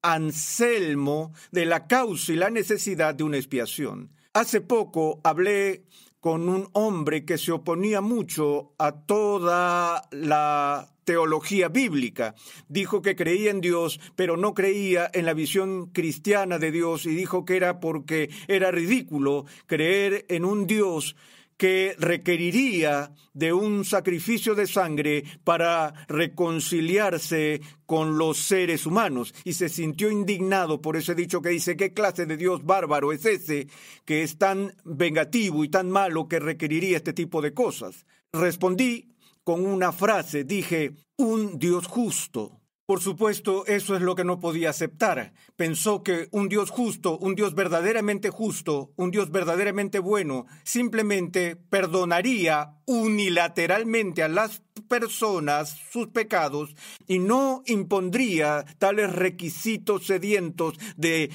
Anselmo 0.00 1.32
de 1.50 1.66
la 1.66 1.86
causa 1.88 2.32
y 2.32 2.36
la 2.36 2.50
necesidad 2.50 3.14
de 3.14 3.24
una 3.24 3.36
expiación. 3.36 4.12
Hace 4.32 4.60
poco 4.60 5.20
hablé 5.24 5.84
con 6.24 6.48
un 6.48 6.70
hombre 6.72 7.26
que 7.26 7.36
se 7.36 7.52
oponía 7.52 8.00
mucho 8.00 8.72
a 8.78 8.92
toda 8.92 10.08
la 10.10 10.88
teología 11.04 11.68
bíblica. 11.68 12.34
Dijo 12.66 13.02
que 13.02 13.14
creía 13.14 13.50
en 13.50 13.60
Dios, 13.60 14.00
pero 14.16 14.38
no 14.38 14.54
creía 14.54 15.10
en 15.12 15.26
la 15.26 15.34
visión 15.34 15.90
cristiana 15.90 16.58
de 16.58 16.72
Dios 16.72 17.04
y 17.04 17.10
dijo 17.10 17.44
que 17.44 17.56
era 17.56 17.78
porque 17.78 18.30
era 18.48 18.70
ridículo 18.70 19.44
creer 19.66 20.24
en 20.30 20.46
un 20.46 20.66
Dios 20.66 21.14
que 21.56 21.94
requeriría 21.98 23.12
de 23.32 23.52
un 23.52 23.84
sacrificio 23.84 24.54
de 24.54 24.66
sangre 24.66 25.24
para 25.44 26.06
reconciliarse 26.08 27.60
con 27.86 28.18
los 28.18 28.38
seres 28.38 28.86
humanos 28.86 29.34
y 29.44 29.54
se 29.54 29.68
sintió 29.68 30.10
indignado 30.10 30.80
por 30.80 30.96
ese 30.96 31.14
dicho 31.14 31.42
que 31.42 31.50
dice 31.50 31.76
qué 31.76 31.92
clase 31.92 32.26
de 32.26 32.36
Dios 32.36 32.64
bárbaro 32.64 33.12
es 33.12 33.24
ese 33.24 33.68
que 34.04 34.22
es 34.22 34.38
tan 34.38 34.74
vengativo 34.84 35.64
y 35.64 35.68
tan 35.68 35.90
malo 35.90 36.28
que 36.28 36.40
requeriría 36.40 36.96
este 36.96 37.12
tipo 37.12 37.42
de 37.42 37.54
cosas. 37.54 38.06
Respondí 38.32 39.14
con 39.44 39.66
una 39.66 39.92
frase, 39.92 40.44
dije, 40.44 40.92
un 41.16 41.58
Dios 41.58 41.86
justo 41.86 42.63
Por 42.86 43.00
supuesto, 43.00 43.64
eso 43.66 43.96
es 43.96 44.02
lo 44.02 44.14
que 44.14 44.24
no 44.24 44.40
podía 44.40 44.68
aceptar. 44.68 45.32
Pensó 45.56 46.02
que 46.02 46.28
un 46.32 46.50
Dios 46.50 46.68
justo, 46.68 47.16
un 47.16 47.34
Dios 47.34 47.54
verdaderamente 47.54 48.28
justo, 48.28 48.92
un 48.96 49.10
Dios 49.10 49.30
verdaderamente 49.30 50.00
bueno, 50.00 50.44
simplemente 50.64 51.56
perdonaría 51.56 52.74
unilateralmente 52.84 54.22
a 54.22 54.28
las 54.28 54.62
personas 54.86 55.78
sus 55.90 56.08
pecados 56.08 56.76
y 57.06 57.20
no 57.20 57.62
impondría 57.64 58.66
tales 58.76 59.10
requisitos 59.10 60.04
sedientos 60.06 60.74
de, 60.98 61.30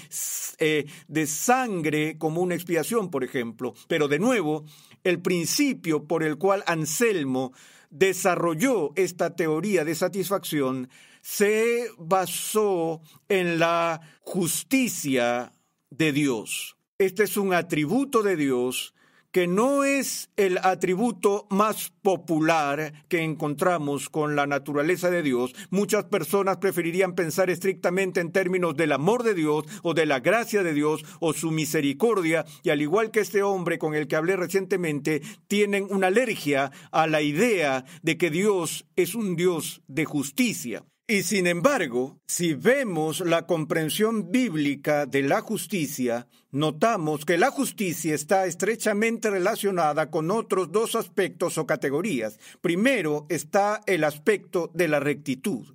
eh, 0.60 0.86
de 1.08 1.26
sangre 1.26 2.20
como 2.20 2.42
una 2.42 2.54
expiación, 2.54 3.10
por 3.10 3.24
ejemplo. 3.24 3.74
Pero 3.88 4.08
de 4.08 4.20
nuevo, 4.20 4.66
el 5.04 5.20
principio 5.20 6.04
por 6.04 6.22
el 6.22 6.38
cual 6.38 6.64
Anselmo 6.68 7.54
desarrolló 7.90 8.92
esta 8.96 9.36
teoría 9.36 9.84
de 9.84 9.96
satisfacción 9.96 10.90
se 11.22 11.88
basó 11.98 13.02
en 13.28 13.60
la 13.60 14.02
justicia 14.22 15.52
de 15.90 16.12
Dios. 16.12 16.78
Este 16.98 17.24
es 17.24 17.38
un 17.38 17.54
atributo 17.54 18.24
de 18.24 18.36
Dios 18.36 18.94
que 19.32 19.48
no 19.48 19.84
es 19.84 20.30
el 20.38 20.58
atributo 20.64 21.46
más 21.50 21.94
popular 22.02 23.06
que 23.08 23.22
encontramos 23.22 24.10
con 24.10 24.36
la 24.36 24.48
naturaleza 24.48 25.12
de 25.12 25.22
Dios. 25.22 25.54
Muchas 25.70 26.06
personas 26.06 26.58
preferirían 26.58 27.14
pensar 27.14 27.50
estrictamente 27.50 28.22
en 28.22 28.32
términos 28.32 28.76
del 28.76 28.92
amor 28.92 29.24
de 29.24 29.36
Dios 29.36 29.66
o 29.84 29.94
de 29.94 30.06
la 30.06 30.20
gracia 30.20 30.64
de 30.64 30.74
Dios 30.74 31.06
o 31.20 31.34
su 31.34 31.52
misericordia 31.52 32.46
y 32.64 32.72
al 32.72 32.82
igual 32.82 33.12
que 33.12 33.20
este 33.20 33.44
hombre 33.44 33.78
con 33.78 33.94
el 33.94 34.08
que 34.08 34.16
hablé 34.16 34.36
recientemente, 34.36 35.22
tienen 35.48 35.88
una 35.90 36.08
alergia 36.08 36.72
a 36.92 37.08
la 37.08 37.22
idea 37.22 37.86
de 38.02 38.18
que 38.18 38.32
Dios 38.32 38.86
es 38.96 39.14
un 39.14 39.36
Dios 39.36 39.82
de 39.88 40.06
justicia. 40.06 40.84
Y 41.12 41.24
sin 41.24 41.48
embargo, 41.48 42.22
si 42.28 42.54
vemos 42.54 43.22
la 43.22 43.48
comprensión 43.48 44.32
bíblica 44.32 45.08
de 45.08 45.24
la 45.24 45.42
justicia, 45.42 46.28
notamos 46.52 47.26
que 47.26 47.40
la 47.40 47.50
justicia 47.50 48.14
está 48.14 48.46
estrechamente 48.46 49.32
relacionada 49.32 50.12
con 50.12 50.30
otros 50.30 50.72
dos 50.72 50.94
aspectos 50.94 51.58
o 51.58 51.66
categorías. 51.66 52.38
Primero 52.62 53.26
está 53.30 53.82
el 53.88 54.04
aspecto 54.04 54.70
de 54.76 54.88
la 54.88 55.00
rectitud. 55.00 55.74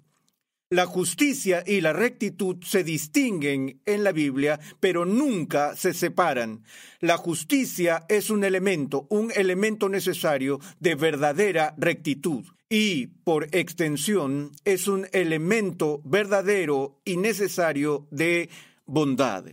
La 0.71 0.87
justicia 0.87 1.65
y 1.67 1.81
la 1.81 1.93
rectitud 1.93 2.63
se 2.63 2.85
distinguen 2.85 3.81
en 3.87 4.05
la 4.05 4.13
Biblia, 4.13 4.61
pero 4.79 5.05
nunca 5.05 5.75
se 5.75 5.95
separan. 5.95 6.63
La 7.01 7.17
justicia 7.17 8.07
es 8.09 8.31
un 8.31 8.45
elemento, 8.45 9.09
un 9.11 9.33
elemento 9.35 9.89
necesario 9.89 10.61
de 10.79 10.95
verdadera 10.95 11.75
rectitud 11.77 12.45
y, 12.77 13.07
por 13.07 13.55
extensión, 13.55 14.51
es 14.65 14.89
un 14.89 15.07
elemento 15.13 16.01
verdadero 16.05 16.99
y 17.05 17.19
necesario 17.19 18.09
de 18.11 18.51
bondad. 18.85 19.45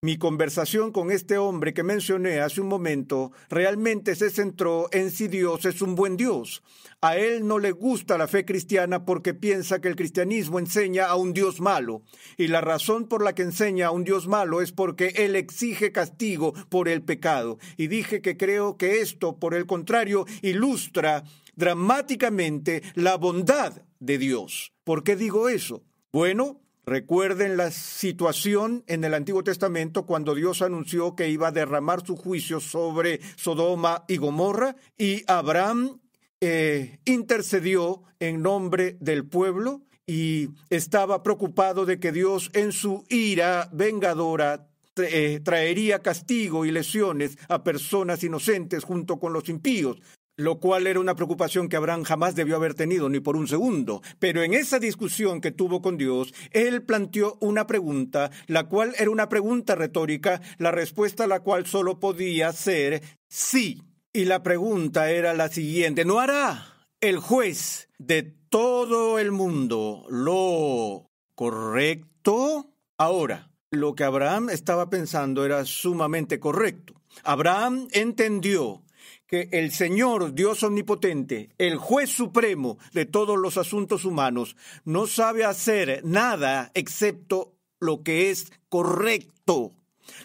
Mi 0.00 0.16
conversación 0.16 0.90
con 0.90 1.10
este 1.10 1.36
hombre 1.36 1.74
que 1.74 1.82
mencioné 1.82 2.40
hace 2.40 2.62
un 2.62 2.68
momento 2.68 3.32
realmente 3.50 4.14
se 4.14 4.30
centró 4.30 4.88
en 4.92 5.10
si 5.10 5.28
Dios 5.28 5.66
es 5.66 5.82
un 5.82 5.94
buen 5.94 6.16
Dios. 6.16 6.62
A 7.02 7.18
él 7.18 7.46
no 7.46 7.58
le 7.58 7.72
gusta 7.72 8.16
la 8.16 8.26
fe 8.26 8.46
cristiana 8.46 9.04
porque 9.04 9.34
piensa 9.34 9.82
que 9.82 9.88
el 9.88 9.96
cristianismo 9.96 10.58
enseña 10.58 11.04
a 11.04 11.16
un 11.16 11.34
Dios 11.34 11.60
malo. 11.60 12.00
Y 12.38 12.46
la 12.46 12.62
razón 12.62 13.08
por 13.08 13.22
la 13.22 13.34
que 13.34 13.42
enseña 13.42 13.88
a 13.88 13.90
un 13.90 14.04
Dios 14.04 14.26
malo 14.26 14.62
es 14.62 14.72
porque 14.72 15.08
él 15.16 15.36
exige 15.36 15.92
castigo 15.92 16.54
por 16.70 16.88
el 16.88 17.02
pecado. 17.02 17.58
Y 17.76 17.88
dije 17.88 18.22
que 18.22 18.38
creo 18.38 18.78
que 18.78 19.02
esto, 19.02 19.36
por 19.36 19.54
el 19.54 19.66
contrario, 19.66 20.24
ilustra 20.40 21.24
dramáticamente 21.60 22.82
la 22.94 23.16
bondad 23.16 23.82
de 24.00 24.18
Dios. 24.18 24.72
¿Por 24.82 25.04
qué 25.04 25.14
digo 25.14 25.48
eso? 25.48 25.84
Bueno, 26.10 26.62
recuerden 26.84 27.56
la 27.56 27.70
situación 27.70 28.82
en 28.88 29.04
el 29.04 29.14
Antiguo 29.14 29.44
Testamento 29.44 30.06
cuando 30.06 30.34
Dios 30.34 30.62
anunció 30.62 31.14
que 31.14 31.28
iba 31.28 31.48
a 31.48 31.52
derramar 31.52 32.04
su 32.04 32.16
juicio 32.16 32.58
sobre 32.58 33.20
Sodoma 33.36 34.04
y 34.08 34.16
Gomorra 34.16 34.74
y 34.98 35.22
Abraham 35.28 36.00
eh, 36.40 36.98
intercedió 37.04 38.02
en 38.18 38.42
nombre 38.42 38.96
del 38.98 39.26
pueblo 39.26 39.82
y 40.06 40.48
estaba 40.70 41.22
preocupado 41.22 41.84
de 41.84 42.00
que 42.00 42.10
Dios 42.10 42.50
en 42.54 42.72
su 42.72 43.04
ira 43.10 43.68
vengadora 43.72 44.66
eh, 44.96 45.40
traería 45.44 46.00
castigo 46.00 46.64
y 46.64 46.72
lesiones 46.72 47.38
a 47.48 47.62
personas 47.62 48.24
inocentes 48.24 48.82
junto 48.82 49.20
con 49.20 49.32
los 49.32 49.48
impíos 49.48 50.00
lo 50.40 50.58
cual 50.58 50.86
era 50.86 51.00
una 51.00 51.14
preocupación 51.14 51.68
que 51.68 51.76
Abraham 51.76 52.02
jamás 52.02 52.34
debió 52.34 52.56
haber 52.56 52.74
tenido 52.74 53.10
ni 53.10 53.20
por 53.20 53.36
un 53.36 53.46
segundo. 53.46 54.02
Pero 54.18 54.42
en 54.42 54.54
esa 54.54 54.78
discusión 54.78 55.42
que 55.42 55.50
tuvo 55.50 55.82
con 55.82 55.98
Dios, 55.98 56.32
él 56.50 56.82
planteó 56.82 57.36
una 57.40 57.66
pregunta, 57.66 58.30
la 58.46 58.64
cual 58.64 58.94
era 58.98 59.10
una 59.10 59.28
pregunta 59.28 59.74
retórica, 59.74 60.40
la 60.56 60.70
respuesta 60.70 61.24
a 61.24 61.26
la 61.26 61.40
cual 61.40 61.66
solo 61.66 62.00
podía 62.00 62.52
ser 62.52 63.02
sí. 63.28 63.82
Y 64.12 64.24
la 64.24 64.42
pregunta 64.42 65.10
era 65.10 65.34
la 65.34 65.48
siguiente, 65.48 66.04
¿no 66.04 66.18
hará 66.18 66.86
el 67.00 67.18
juez 67.18 67.88
de 67.98 68.22
todo 68.48 69.18
el 69.18 69.32
mundo 69.32 70.06
lo 70.08 71.10
correcto? 71.34 72.72
Ahora, 72.96 73.50
lo 73.70 73.94
que 73.94 74.04
Abraham 74.04 74.48
estaba 74.48 74.88
pensando 74.88 75.44
era 75.44 75.64
sumamente 75.66 76.40
correcto. 76.40 76.94
Abraham 77.24 77.88
entendió 77.92 78.82
que 79.30 79.48
el 79.52 79.70
Señor, 79.70 80.34
Dios 80.34 80.64
omnipotente, 80.64 81.50
el 81.56 81.76
juez 81.76 82.10
supremo 82.10 82.78
de 82.92 83.06
todos 83.06 83.38
los 83.38 83.58
asuntos 83.58 84.04
humanos, 84.04 84.56
no 84.84 85.06
sabe 85.06 85.44
hacer 85.44 86.02
nada 86.04 86.72
excepto 86.74 87.54
lo 87.78 88.02
que 88.02 88.30
es 88.30 88.52
correcto. 88.68 89.72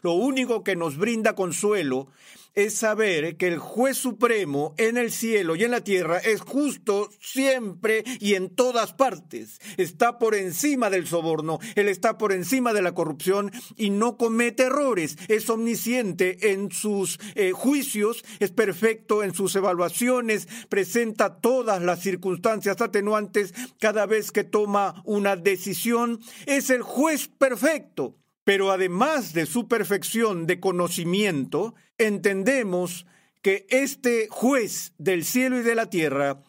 Lo 0.01 0.13
único 0.13 0.63
que 0.63 0.75
nos 0.75 0.97
brinda 0.97 1.35
consuelo 1.35 2.07
es 2.55 2.75
saber 2.75 3.35
que 3.37 3.47
el 3.47 3.59
juez 3.59 3.97
supremo 3.97 4.73
en 4.77 4.97
el 4.97 5.11
cielo 5.11 5.55
y 5.55 5.63
en 5.65 5.71
la 5.71 5.81
tierra 5.81 6.17
es 6.17 6.41
justo 6.41 7.09
siempre 7.19 8.03
y 8.19 8.35
en 8.35 8.49
todas 8.49 8.93
partes. 8.93 9.59
Está 9.77 10.17
por 10.17 10.35
encima 10.35 10.89
del 10.89 11.05
soborno, 11.05 11.59
él 11.75 11.89
está 11.89 12.17
por 12.17 12.31
encima 12.31 12.73
de 12.73 12.81
la 12.81 12.93
corrupción 12.93 13.51
y 13.75 13.89
no 13.89 14.17
comete 14.17 14.63
errores. 14.63 15.17
Es 15.27 15.49
omnisciente 15.49 16.51
en 16.51 16.71
sus 16.71 17.19
eh, 17.35 17.51
juicios, 17.51 18.23
es 18.39 18.51
perfecto 18.51 19.23
en 19.23 19.33
sus 19.33 19.55
evaluaciones, 19.55 20.47
presenta 20.69 21.41
todas 21.41 21.81
las 21.81 21.99
circunstancias 21.99 22.81
atenuantes 22.81 23.53
cada 23.79 24.05
vez 24.05 24.31
que 24.31 24.43
toma 24.43 25.01
una 25.05 25.35
decisión. 25.35 26.21
Es 26.45 26.69
el 26.69 26.81
juez 26.81 27.27
perfecto. 27.27 28.15
Pero 28.45 28.71
además 28.71 29.33
de 29.33 29.47
su 29.47 29.67
perfección 29.67 30.45
de 30.45 30.59
conocimiento, 30.59 31.73
entendemos 31.97 33.05
que 33.41 33.65
este 33.69 34.27
juez 34.29 34.93
del 34.97 35.23
cielo 35.23 35.60
y 35.60 35.63
de 35.63 35.75
la 35.75 35.89
tierra 35.89 36.43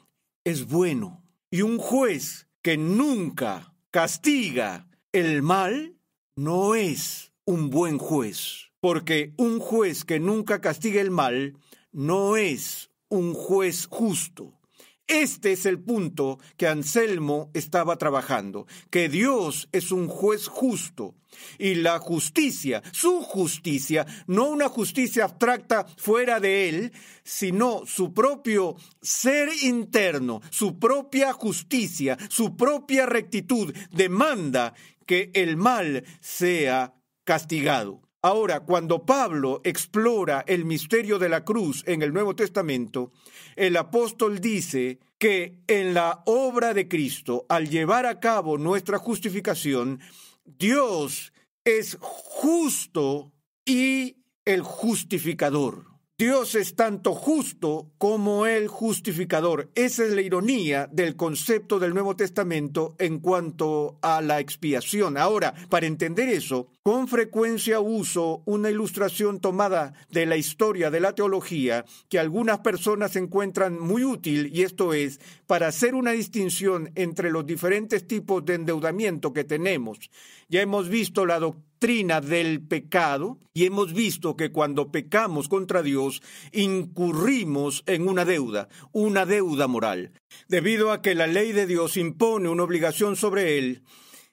es 0.44 0.66
bueno. 0.66 1.22
Y 1.50 1.62
un 1.62 1.78
juez 1.78 2.48
que 2.62 2.76
nunca 2.76 3.74
castiga 3.90 4.88
el 5.12 5.42
mal 5.42 5.96
no 6.36 6.74
es 6.74 7.32
un 7.44 7.70
buen 7.70 7.98
juez. 7.98 8.70
Porque 8.80 9.34
un 9.36 9.58
juez 9.58 10.04
que 10.04 10.20
nunca 10.20 10.60
castiga 10.60 11.00
el 11.00 11.10
mal 11.10 11.56
no 11.92 12.36
es 12.36 12.90
un 13.08 13.34
juez 13.34 13.86
justo. 13.86 14.58
Este 15.06 15.52
es 15.52 15.66
el 15.66 15.78
punto 15.78 16.40
que 16.56 16.66
Anselmo 16.66 17.50
estaba 17.54 17.96
trabajando, 17.96 18.66
que 18.90 19.08
Dios 19.08 19.68
es 19.70 19.92
un 19.92 20.08
juez 20.08 20.48
justo 20.48 21.14
y 21.58 21.76
la 21.76 22.00
justicia, 22.00 22.82
su 22.92 23.22
justicia, 23.22 24.04
no 24.26 24.48
una 24.48 24.68
justicia 24.68 25.24
abstracta 25.24 25.86
fuera 25.96 26.40
de 26.40 26.68
él, 26.68 26.92
sino 27.22 27.82
su 27.86 28.12
propio 28.12 28.74
ser 29.00 29.48
interno, 29.62 30.40
su 30.50 30.78
propia 30.78 31.32
justicia, 31.32 32.18
su 32.28 32.56
propia 32.56 33.06
rectitud, 33.06 33.72
demanda 33.92 34.74
que 35.06 35.30
el 35.34 35.56
mal 35.56 36.04
sea 36.20 36.94
castigado. 37.22 38.05
Ahora, 38.22 38.60
cuando 38.60 39.04
Pablo 39.04 39.60
explora 39.64 40.44
el 40.46 40.64
misterio 40.64 41.18
de 41.18 41.28
la 41.28 41.44
cruz 41.44 41.84
en 41.86 42.02
el 42.02 42.12
Nuevo 42.12 42.34
Testamento, 42.34 43.12
el 43.54 43.76
apóstol 43.76 44.40
dice 44.40 44.98
que 45.18 45.60
en 45.66 45.94
la 45.94 46.22
obra 46.26 46.74
de 46.74 46.88
Cristo, 46.88 47.46
al 47.48 47.68
llevar 47.68 48.06
a 48.06 48.20
cabo 48.20 48.58
nuestra 48.58 48.98
justificación, 48.98 50.00
Dios 50.44 51.32
es 51.64 51.98
justo 52.00 53.32
y 53.64 54.16
el 54.44 54.62
justificador. 54.62 55.95
Dios 56.18 56.54
es 56.54 56.74
tanto 56.74 57.12
justo 57.12 57.90
como 57.98 58.46
el 58.46 58.68
justificador. 58.68 59.70
Esa 59.74 60.02
es 60.02 60.12
la 60.12 60.22
ironía 60.22 60.88
del 60.90 61.14
concepto 61.14 61.78
del 61.78 61.92
Nuevo 61.92 62.16
Testamento 62.16 62.96
en 62.98 63.18
cuanto 63.18 63.98
a 64.00 64.22
la 64.22 64.40
expiación. 64.40 65.18
Ahora, 65.18 65.52
para 65.68 65.84
entender 65.84 66.30
eso, 66.30 66.68
con 66.82 67.06
frecuencia 67.06 67.80
uso 67.80 68.42
una 68.46 68.70
ilustración 68.70 69.40
tomada 69.40 69.92
de 70.08 70.24
la 70.24 70.38
historia 70.38 70.90
de 70.90 71.00
la 71.00 71.14
teología 71.14 71.84
que 72.08 72.18
algunas 72.18 72.60
personas 72.60 73.14
encuentran 73.16 73.78
muy 73.78 74.02
útil 74.02 74.50
y 74.54 74.62
esto 74.62 74.94
es 74.94 75.20
para 75.46 75.68
hacer 75.68 75.94
una 75.94 76.12
distinción 76.12 76.90
entre 76.94 77.30
los 77.30 77.46
diferentes 77.46 78.06
tipos 78.06 78.44
de 78.44 78.54
endeudamiento 78.54 79.32
que 79.32 79.44
tenemos. 79.44 80.10
Ya 80.48 80.60
hemos 80.60 80.88
visto 80.88 81.26
la 81.26 81.38
doctrina 81.38 82.20
del 82.20 82.60
pecado 82.60 83.38
y 83.54 83.64
hemos 83.64 83.92
visto 83.92 84.36
que 84.36 84.50
cuando 84.50 84.90
pecamos 84.90 85.48
contra 85.48 85.82
Dios 85.82 86.22
incurrimos 86.52 87.82
en 87.86 88.08
una 88.08 88.24
deuda, 88.24 88.68
una 88.92 89.26
deuda 89.26 89.68
moral, 89.68 90.12
debido 90.48 90.90
a 90.90 91.02
que 91.02 91.14
la 91.14 91.26
ley 91.26 91.52
de 91.52 91.66
Dios 91.66 91.96
impone 91.96 92.48
una 92.48 92.64
obligación 92.64 93.16
sobre 93.16 93.58
él 93.58 93.82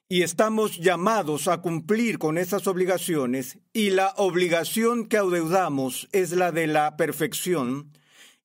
y 0.09 0.21
estamos 0.21 0.79
llamados 0.79 1.47
a 1.47 1.61
cumplir 1.61 2.19
con 2.19 2.37
esas 2.37 2.67
obligaciones 2.67 3.57
y 3.73 3.89
la 3.89 4.13
obligación 4.17 5.07
que 5.07 5.17
adeudamos 5.17 6.07
es 6.11 6.31
la 6.33 6.51
de 6.51 6.67
la 6.67 6.97
perfección. 6.97 7.91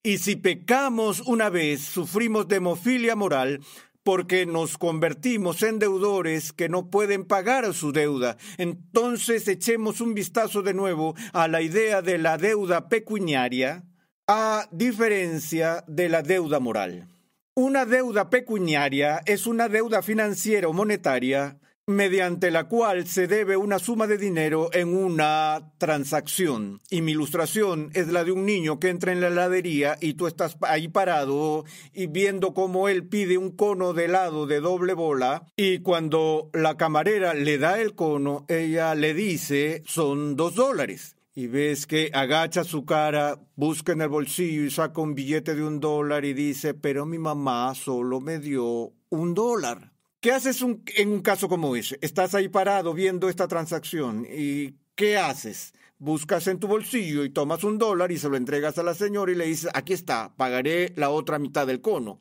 Y 0.09 0.17
si 0.17 0.37
pecamos 0.37 1.21
una 1.27 1.51
vez, 1.51 1.83
sufrimos 1.83 2.49
de 2.49 2.57
hemofilia 2.57 3.15
moral, 3.15 3.61
porque 4.03 4.47
nos 4.47 4.79
convertimos 4.79 5.63
en 5.63 5.79
deudores 5.79 6.55
que 6.55 6.71
no 6.71 6.89
pueden 6.89 7.27
pagar 7.27 7.75
su 7.75 7.93
deuda. 7.93 8.39
Entonces 8.57 9.47
echemos 9.49 10.01
un 10.01 10.15
vistazo 10.15 10.63
de 10.63 10.73
nuevo 10.73 11.15
a 11.35 11.47
la 11.47 11.61
idea 11.61 12.01
de 12.01 12.17
la 12.17 12.39
deuda 12.39 12.89
pecuniaria, 12.89 13.85
a 14.27 14.67
diferencia 14.73 15.85
de 15.87 16.09
la 16.09 16.23
deuda 16.23 16.59
moral. 16.59 17.07
Una 17.55 17.85
deuda 17.85 18.31
pecuniaria 18.31 19.21
es 19.27 19.47
una 19.47 19.69
deuda 19.69 20.01
financiera 20.01 20.69
o 20.69 20.73
monetaria 20.73 21.59
mediante 21.89 22.51
la 22.51 22.65
cual 22.65 23.07
se 23.07 23.27
debe 23.27 23.57
una 23.57 23.79
suma 23.79 24.07
de 24.07 24.19
dinero 24.19 24.69
en 24.75 24.95
una 24.95 25.73
transacción. 25.79 26.83
Y 26.91 27.01
mi 27.01 27.13
ilustración 27.13 27.91
es 27.95 28.09
la 28.09 28.25
de 28.25 28.33
un 28.33 28.45
niño 28.45 28.79
que 28.79 28.91
entra 28.91 29.11
en 29.11 29.23
la 29.23 29.29
heladería 29.29 29.97
y 29.99 30.13
tú 30.13 30.27
estás 30.27 30.59
ahí 30.61 30.89
parado 30.89 31.65
y 31.95 32.07
viendo 32.07 32.53
cómo 32.53 32.91
él 32.91 33.09
pide 33.09 33.39
un 33.39 33.53
cono 33.57 33.95
de 33.95 34.05
helado 34.05 34.47
de 34.47 34.61
doble 34.61 34.93
bola 34.93 35.47
y 35.57 35.79
cuando 35.79 36.51
la 36.53 36.77
camarera 36.77 37.33
le 37.33 37.57
da 37.57 37.81
el 37.81 37.95
cono, 37.95 38.45
ella 38.49 38.95
le 38.95 39.15
dice 39.15 39.83
son 39.87 40.37
dos 40.37 40.55
dólares. 40.55 41.17
Y 41.35 41.47
ves 41.47 41.87
que 41.87 42.11
agacha 42.13 42.65
su 42.65 42.85
cara, 42.85 43.41
busca 43.57 43.93
en 43.93 44.03
el 44.03 44.09
bolsillo 44.09 44.63
y 44.63 44.71
saca 44.71 45.01
un 45.01 45.15
billete 45.15 45.55
de 45.55 45.63
un 45.63 45.81
dólar 45.81 46.27
y 46.27 46.35
dice, 46.35 46.75
pero 46.75 47.07
mi 47.07 47.17
mamá 47.17 47.75
solo 47.75 48.21
me 48.21 48.41
dio 48.41 48.93
un 49.09 49.33
dólar. 49.33 49.93
¿Qué 50.21 50.33
haces 50.33 50.61
en 50.63 51.09
un 51.13 51.23
caso 51.23 51.49
como 51.49 51.77
ese? 51.77 51.97
Estás 52.03 52.35
ahí 52.35 52.49
parado 52.49 52.93
viendo 52.93 53.29
esta 53.29 53.47
transacción 53.47 54.27
y 54.29 54.75
¿qué 54.97 55.17
haces? 55.17 55.73
Buscas 55.99 56.49
en 56.49 56.59
tu 56.59 56.67
bolsillo 56.67 57.25
y 57.25 57.31
tomas 57.31 57.63
un 57.63 57.79
dólar 57.79 58.11
y 58.11 58.19
se 58.19 58.29
lo 58.29 58.37
entregas 58.37 58.79
a 58.79 58.83
la 58.83 58.95
señora 58.95 59.31
y 59.31 59.37
le 59.37 59.47
dices, 59.47 59.71
aquí 59.75 59.93
está, 59.93 60.35
pagaré 60.37 60.93
la 60.97 61.11
otra 61.11 61.39
mitad 61.39 61.69
del 61.69 61.81
cono. 61.81 62.21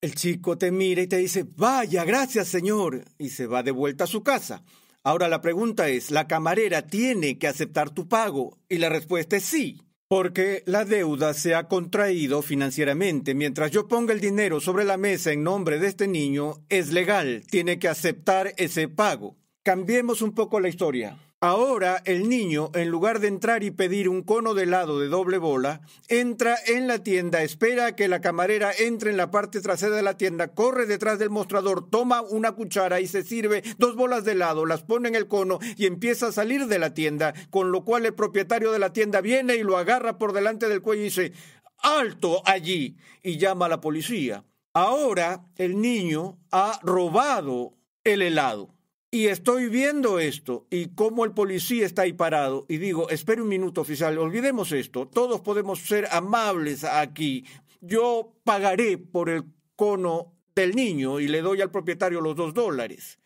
El 0.00 0.16
chico 0.16 0.58
te 0.58 0.72
mira 0.72 1.00
y 1.00 1.06
te 1.06 1.18
dice, 1.18 1.46
vaya, 1.56 2.04
gracias 2.04 2.48
señor, 2.48 3.04
y 3.18 3.28
se 3.28 3.46
va 3.46 3.62
de 3.62 3.70
vuelta 3.70 4.04
a 4.04 4.08
su 4.08 4.24
casa. 4.24 4.64
Ahora 5.04 5.28
la 5.28 5.40
pregunta 5.40 5.88
es, 5.88 6.10
¿la 6.10 6.26
camarera 6.26 6.88
tiene 6.88 7.38
que 7.38 7.46
aceptar 7.46 7.90
tu 7.90 8.08
pago? 8.08 8.58
Y 8.68 8.78
la 8.78 8.88
respuesta 8.88 9.36
es 9.36 9.44
sí. 9.44 9.80
Porque 10.08 10.62
la 10.64 10.86
deuda 10.86 11.34
se 11.34 11.54
ha 11.54 11.68
contraído 11.68 12.40
financieramente. 12.40 13.34
Mientras 13.34 13.70
yo 13.70 13.88
ponga 13.88 14.14
el 14.14 14.20
dinero 14.20 14.58
sobre 14.58 14.86
la 14.86 14.96
mesa 14.96 15.32
en 15.32 15.42
nombre 15.42 15.78
de 15.78 15.86
este 15.86 16.08
niño, 16.08 16.64
es 16.70 16.92
legal, 16.92 17.44
tiene 17.50 17.78
que 17.78 17.88
aceptar 17.88 18.54
ese 18.56 18.88
pago. 18.88 19.36
Cambiemos 19.62 20.22
un 20.22 20.32
poco 20.32 20.60
la 20.60 20.70
historia. 20.70 21.18
Ahora 21.40 22.02
el 22.04 22.28
niño, 22.28 22.72
en 22.74 22.88
lugar 22.88 23.20
de 23.20 23.28
entrar 23.28 23.62
y 23.62 23.70
pedir 23.70 24.08
un 24.08 24.22
cono 24.22 24.54
de 24.54 24.64
helado 24.64 24.98
de 24.98 25.06
doble 25.06 25.38
bola, 25.38 25.82
entra 26.08 26.56
en 26.66 26.88
la 26.88 27.04
tienda, 27.04 27.44
espera 27.44 27.86
a 27.86 27.94
que 27.94 28.08
la 28.08 28.20
camarera 28.20 28.72
entre 28.76 29.10
en 29.10 29.16
la 29.16 29.30
parte 29.30 29.60
trasera 29.60 29.94
de 29.94 30.02
la 30.02 30.16
tienda, 30.16 30.48
corre 30.48 30.86
detrás 30.86 31.20
del 31.20 31.30
mostrador, 31.30 31.88
toma 31.88 32.22
una 32.22 32.56
cuchara 32.56 33.00
y 33.00 33.06
se 33.06 33.22
sirve 33.22 33.62
dos 33.78 33.94
bolas 33.94 34.24
de 34.24 34.32
helado, 34.32 34.66
las 34.66 34.82
pone 34.82 35.10
en 35.10 35.14
el 35.14 35.28
cono 35.28 35.60
y 35.76 35.86
empieza 35.86 36.26
a 36.26 36.32
salir 36.32 36.66
de 36.66 36.80
la 36.80 36.92
tienda, 36.92 37.32
con 37.50 37.70
lo 37.70 37.84
cual 37.84 38.04
el 38.04 38.14
propietario 38.14 38.72
de 38.72 38.80
la 38.80 38.92
tienda 38.92 39.20
viene 39.20 39.54
y 39.54 39.62
lo 39.62 39.76
agarra 39.76 40.18
por 40.18 40.32
delante 40.32 40.68
del 40.68 40.82
cuello 40.82 41.02
y 41.02 41.04
dice, 41.04 41.32
alto 41.78 42.42
allí, 42.46 42.96
y 43.22 43.38
llama 43.38 43.66
a 43.66 43.68
la 43.68 43.80
policía. 43.80 44.44
Ahora 44.72 45.44
el 45.54 45.80
niño 45.80 46.36
ha 46.50 46.80
robado 46.82 47.76
el 48.02 48.22
helado. 48.22 48.77
Y 49.10 49.28
estoy 49.28 49.70
viendo 49.70 50.18
esto 50.18 50.66
y 50.68 50.88
cómo 50.88 51.24
el 51.24 51.32
policía 51.32 51.86
está 51.86 52.02
ahí 52.02 52.12
parado 52.12 52.66
y 52.68 52.76
digo, 52.76 53.08
espere 53.08 53.40
un 53.40 53.48
minuto 53.48 53.80
oficial, 53.80 54.18
olvidemos 54.18 54.70
esto, 54.70 55.08
todos 55.08 55.40
podemos 55.40 55.80
ser 55.80 56.06
amables 56.10 56.84
aquí. 56.84 57.46
Yo 57.80 58.34
pagaré 58.44 58.98
por 58.98 59.30
el 59.30 59.44
cono 59.76 60.34
del 60.54 60.76
niño 60.76 61.20
y 61.20 61.28
le 61.28 61.40
doy 61.40 61.62
al 61.62 61.70
propietario 61.70 62.20
los 62.20 62.36
dos 62.36 62.52
dólares. 62.52 63.18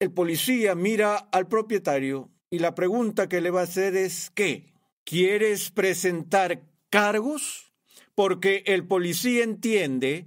El 0.00 0.10
policía 0.10 0.74
mira 0.74 1.16
al 1.16 1.46
propietario 1.46 2.30
y 2.50 2.58
la 2.58 2.74
pregunta 2.74 3.28
que 3.28 3.40
le 3.40 3.50
va 3.50 3.60
a 3.60 3.64
hacer 3.64 3.94
es, 3.94 4.30
¿qué? 4.34 4.72
¿Quieres 5.04 5.70
presentar 5.70 6.62
cargos? 6.90 7.72
Porque 8.16 8.64
el 8.66 8.88
policía 8.88 9.44
entiende 9.44 10.26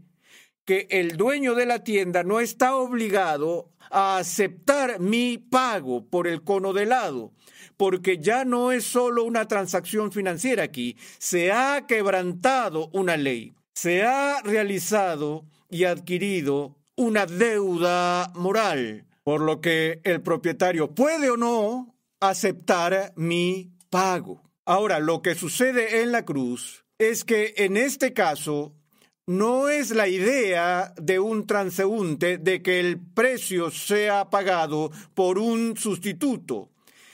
que 0.72 0.88
el 0.90 1.18
dueño 1.18 1.54
de 1.54 1.66
la 1.66 1.84
tienda 1.84 2.24
no 2.24 2.40
está 2.40 2.78
obligado 2.78 3.74
a 3.90 4.20
aceptar 4.20 5.02
mi 5.02 5.38
pago 5.38 6.08
por 6.10 6.30
el 6.30 6.46
cono 6.46 6.72
de 6.72 6.84
helado, 6.84 7.34
porque 7.76 8.20
ya 8.20 8.46
no 8.46 8.72
es 8.72 8.86
solo 8.86 9.26
una 9.26 9.50
transacción 9.50 10.14
financiera 10.14 10.64
aquí, 10.64 10.96
se 11.18 11.52
ha 11.52 11.88
quebrantado 11.88 12.90
una 12.94 13.18
ley, 13.18 13.54
se 13.74 14.04
ha 14.04 14.42
realizado 14.44 15.46
y 15.70 15.84
adquirido 15.84 16.78
una 16.96 17.26
deuda 17.26 18.32
moral, 18.36 19.06
por 19.26 19.42
lo 19.42 19.60
que 19.60 20.00
el 20.06 20.22
propietario 20.22 20.96
puede 20.96 21.32
o 21.32 21.36
no 21.36 21.98
aceptar 22.22 23.12
mi 23.18 23.74
pago. 23.90 24.42
Ahora, 24.64 25.00
lo 25.00 25.22
que 25.22 25.36
sucede 25.36 26.02
en 26.02 26.14
la 26.14 26.24
cruz 26.24 26.86
es 26.98 27.26
que 27.26 27.56
en 27.58 27.76
este 27.76 28.14
caso 28.14 28.74
no 29.28 29.70
es 29.70 29.92
la 29.92 30.08
idea 30.08 30.94
de 30.98 31.20
un 31.20 31.46
transeúnte 31.46 32.38
de 32.38 32.62
que 32.62 32.80
el 32.80 33.00
precio 33.00 33.72
sea 33.72 34.30
pagado 34.30 34.92
por 35.14 35.38
un 35.38 35.78
sustituto. 35.78 36.70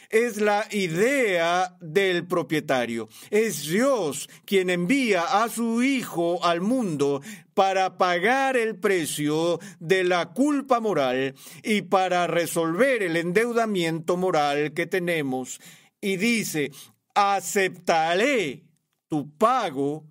Es 0.09 0.39
la 0.39 0.65
idea 0.71 1.75
del 1.81 2.25
propietario. 2.25 3.09
Es 3.29 3.67
Dios 3.67 4.29
quien 4.45 4.69
envía 4.69 5.43
a 5.43 5.49
su 5.49 5.83
Hijo 5.83 6.43
al 6.45 6.61
mundo 6.61 7.21
para 7.53 7.97
pagar 7.97 8.55
el 8.55 8.77
precio 8.77 9.59
de 9.79 10.05
la 10.05 10.27
culpa 10.27 10.79
moral 10.79 11.35
y 11.61 11.81
para 11.81 12.25
resolver 12.25 13.03
el 13.03 13.17
endeudamiento 13.17 14.15
moral 14.15 14.71
que 14.73 14.85
tenemos. 14.85 15.59
Y 15.99 16.15
dice, 16.15 16.71
aceptaré 17.13 18.63
tu 19.09 19.29
pago 19.37 20.05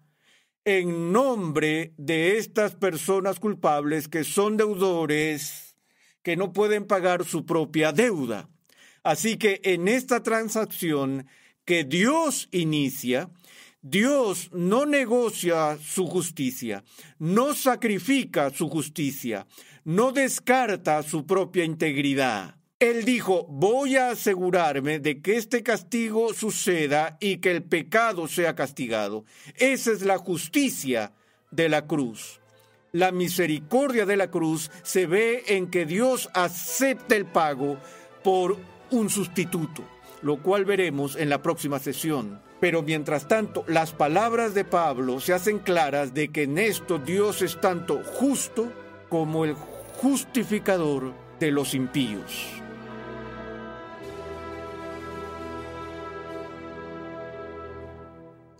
en 0.67 1.13
nombre 1.13 1.95
de 1.97 2.39
estas 2.39 2.75
personas 2.75 3.39
culpables 3.39 4.09
que 4.09 4.25
son 4.25 4.57
deudores, 4.57 5.77
que 6.25 6.37
no 6.37 6.53
pueden 6.53 6.87
pagar 6.87 7.25
su 7.25 7.47
propia 7.47 7.93
deuda. 7.93 8.49
Así 9.05 9.37
que 9.37 9.61
en 9.63 9.87
esta 9.87 10.25
transacción 10.25 11.29
que 11.65 11.85
Dios 11.85 12.49
inicia, 12.51 13.31
Dios 13.81 14.51
no 14.53 14.87
negocia 14.87 15.79
su 15.81 16.09
justicia, 16.09 16.83
no 17.21 17.55
sacrifica 17.55 18.51
su 18.51 18.69
justicia, 18.69 19.47
no 19.85 20.11
descarta 20.11 21.05
su 21.05 21.27
propia 21.27 21.65
integridad. 21.65 22.57
Él 22.79 23.07
dijo, 23.07 23.47
voy 23.49 23.97
a 23.97 24.11
asegurarme 24.11 24.99
de 24.99 25.23
que 25.23 25.39
este 25.39 25.63
castigo 25.63 26.35
suceda 26.35 27.17
y 27.21 27.39
que 27.39 27.51
el 27.51 27.63
pecado 27.63 28.29
sea 28.29 28.55
castigado. 28.55 29.25
Esa 29.55 29.93
es 29.93 30.03
la 30.03 30.19
justicia 30.19 31.15
de 31.51 31.71
la 31.71 31.87
cruz. 31.87 32.39
La 32.93 33.13
misericordia 33.13 34.05
de 34.05 34.19
la 34.19 34.31
cruz 34.31 34.71
se 34.83 35.07
ve 35.07 35.45
en 35.47 35.71
que 35.71 35.87
Dios 35.87 36.29
acepta 36.35 37.17
el 37.17 37.25
pago 37.25 37.79
por 38.23 38.59
un 38.91 39.09
sustituto, 39.09 39.83
lo 40.21 40.43
cual 40.43 40.67
veremos 40.67 41.17
en 41.17 41.31
la 41.31 41.41
próxima 41.41 41.79
sesión. 41.79 42.43
Pero 42.61 42.83
mientras 42.83 43.27
tanto, 43.27 43.65
las 43.69 43.93
palabras 43.93 44.53
de 44.53 44.67
Pablo 44.67 45.21
se 45.21 45.33
hacen 45.33 45.61
claras 45.61 46.13
de 46.13 46.29
que 46.29 46.43
en 46.43 46.59
esto 46.59 46.99
Dios 46.99 47.41
es 47.41 47.59
tanto 47.59 48.03
justo 48.05 48.71
como 49.09 49.47
el 49.47 49.55
justificador 49.55 51.15
de 51.41 51.51
los 51.51 51.73
impíos. 51.73 52.63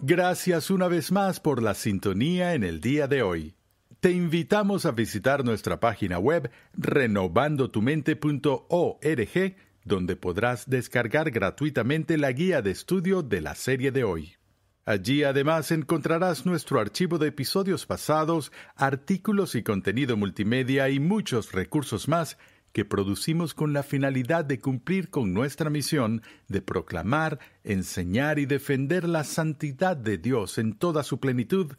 Gracias 0.09 0.71
una 0.71 0.87
vez 0.87 1.11
más 1.11 1.41
por 1.41 1.61
la 1.61 1.75
sintonía 1.75 2.55
en 2.55 2.63
el 2.63 2.81
día 2.81 3.09
de 3.09 3.23
hoy. 3.23 3.57
Te 3.99 4.13
invitamos 4.13 4.87
a 4.87 4.93
visitar 4.93 5.45
nuestra 5.45 5.81
página 5.81 6.21
web 6.21 6.49
renovandotumente.org, 6.75 9.57
donde 9.85 10.15
podrás 10.15 10.71
descargar 10.71 11.33
gratuitamente 11.33 12.19
la 12.19 12.31
guía 12.31 12.63
de 12.63 12.71
estudio 12.71 13.23
de 13.23 13.41
la 13.41 13.57
serie 13.57 13.91
de 13.91 14.05
hoy. 14.05 14.37
Allí 14.85 15.25
además 15.25 15.73
encontrarás 15.73 16.47
nuestro 16.47 16.79
archivo 16.79 17.19
de 17.19 17.27
episodios 17.27 17.85
pasados, 17.85 18.53
artículos 18.77 19.57
y 19.57 19.65
contenido 19.65 20.17
multimedia 20.17 20.89
y 20.89 21.01
muchos 21.01 21.51
recursos 21.51 22.07
más 22.07 22.39
que 22.77 22.85
producimos 22.85 23.55
con 23.55 23.73
la 23.73 23.83
finalidad 23.83 24.45
de 24.45 24.59
cumplir 24.59 25.09
con 25.09 25.33
nuestra 25.33 25.71
misión 25.71 26.21
de 26.47 26.61
proclamar, 26.61 27.39
enseñar 27.65 28.39
y 28.39 28.45
defender 28.45 29.09
la 29.09 29.25
santidad 29.25 29.97
de 29.97 30.19
Dios 30.19 30.59
en 30.59 30.75
toda 30.75 31.03
su 31.03 31.19
plenitud 31.19 31.73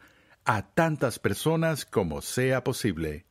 a 0.44 0.74
tantas 0.74 1.20
personas 1.20 1.86
como 1.86 2.24
sea 2.24 2.64
posible. 2.64 3.28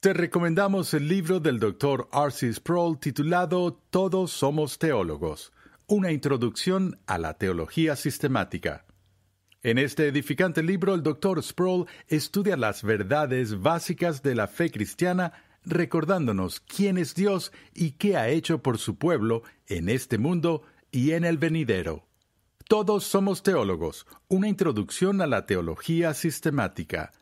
Te 0.00 0.12
recomendamos 0.12 0.92
el 0.92 1.08
libro 1.08 1.40
del 1.40 1.58
Dr. 1.58 2.10
R.C. 2.12 2.52
Sproul 2.52 2.98
titulado 3.00 3.72
Todos 3.88 4.30
somos 4.30 4.78
teólogos, 4.78 5.54
una 5.86 6.12
introducción 6.12 6.98
a 7.06 7.16
la 7.16 7.38
teología 7.38 7.96
sistemática. 7.96 8.84
En 9.62 9.78
este 9.78 10.06
edificante 10.06 10.62
libro, 10.62 10.92
el 10.92 11.02
Dr. 11.02 11.42
Sproul 11.42 11.86
estudia 12.08 12.58
las 12.58 12.82
verdades 12.82 13.58
básicas 13.58 14.22
de 14.22 14.34
la 14.34 14.48
fe 14.48 14.70
cristiana 14.70 15.32
recordándonos 15.64 16.60
quién 16.60 16.98
es 16.98 17.14
Dios 17.14 17.52
y 17.74 17.92
qué 17.92 18.16
ha 18.16 18.28
hecho 18.28 18.62
por 18.62 18.78
su 18.78 18.96
pueblo 18.96 19.42
en 19.66 19.88
este 19.88 20.18
mundo 20.18 20.62
y 20.90 21.12
en 21.12 21.24
el 21.24 21.38
venidero. 21.38 22.06
Todos 22.68 23.04
somos 23.04 23.42
teólogos, 23.42 24.06
una 24.28 24.48
introducción 24.48 25.20
a 25.20 25.26
la 25.26 25.46
teología 25.46 26.14
sistemática. 26.14 27.12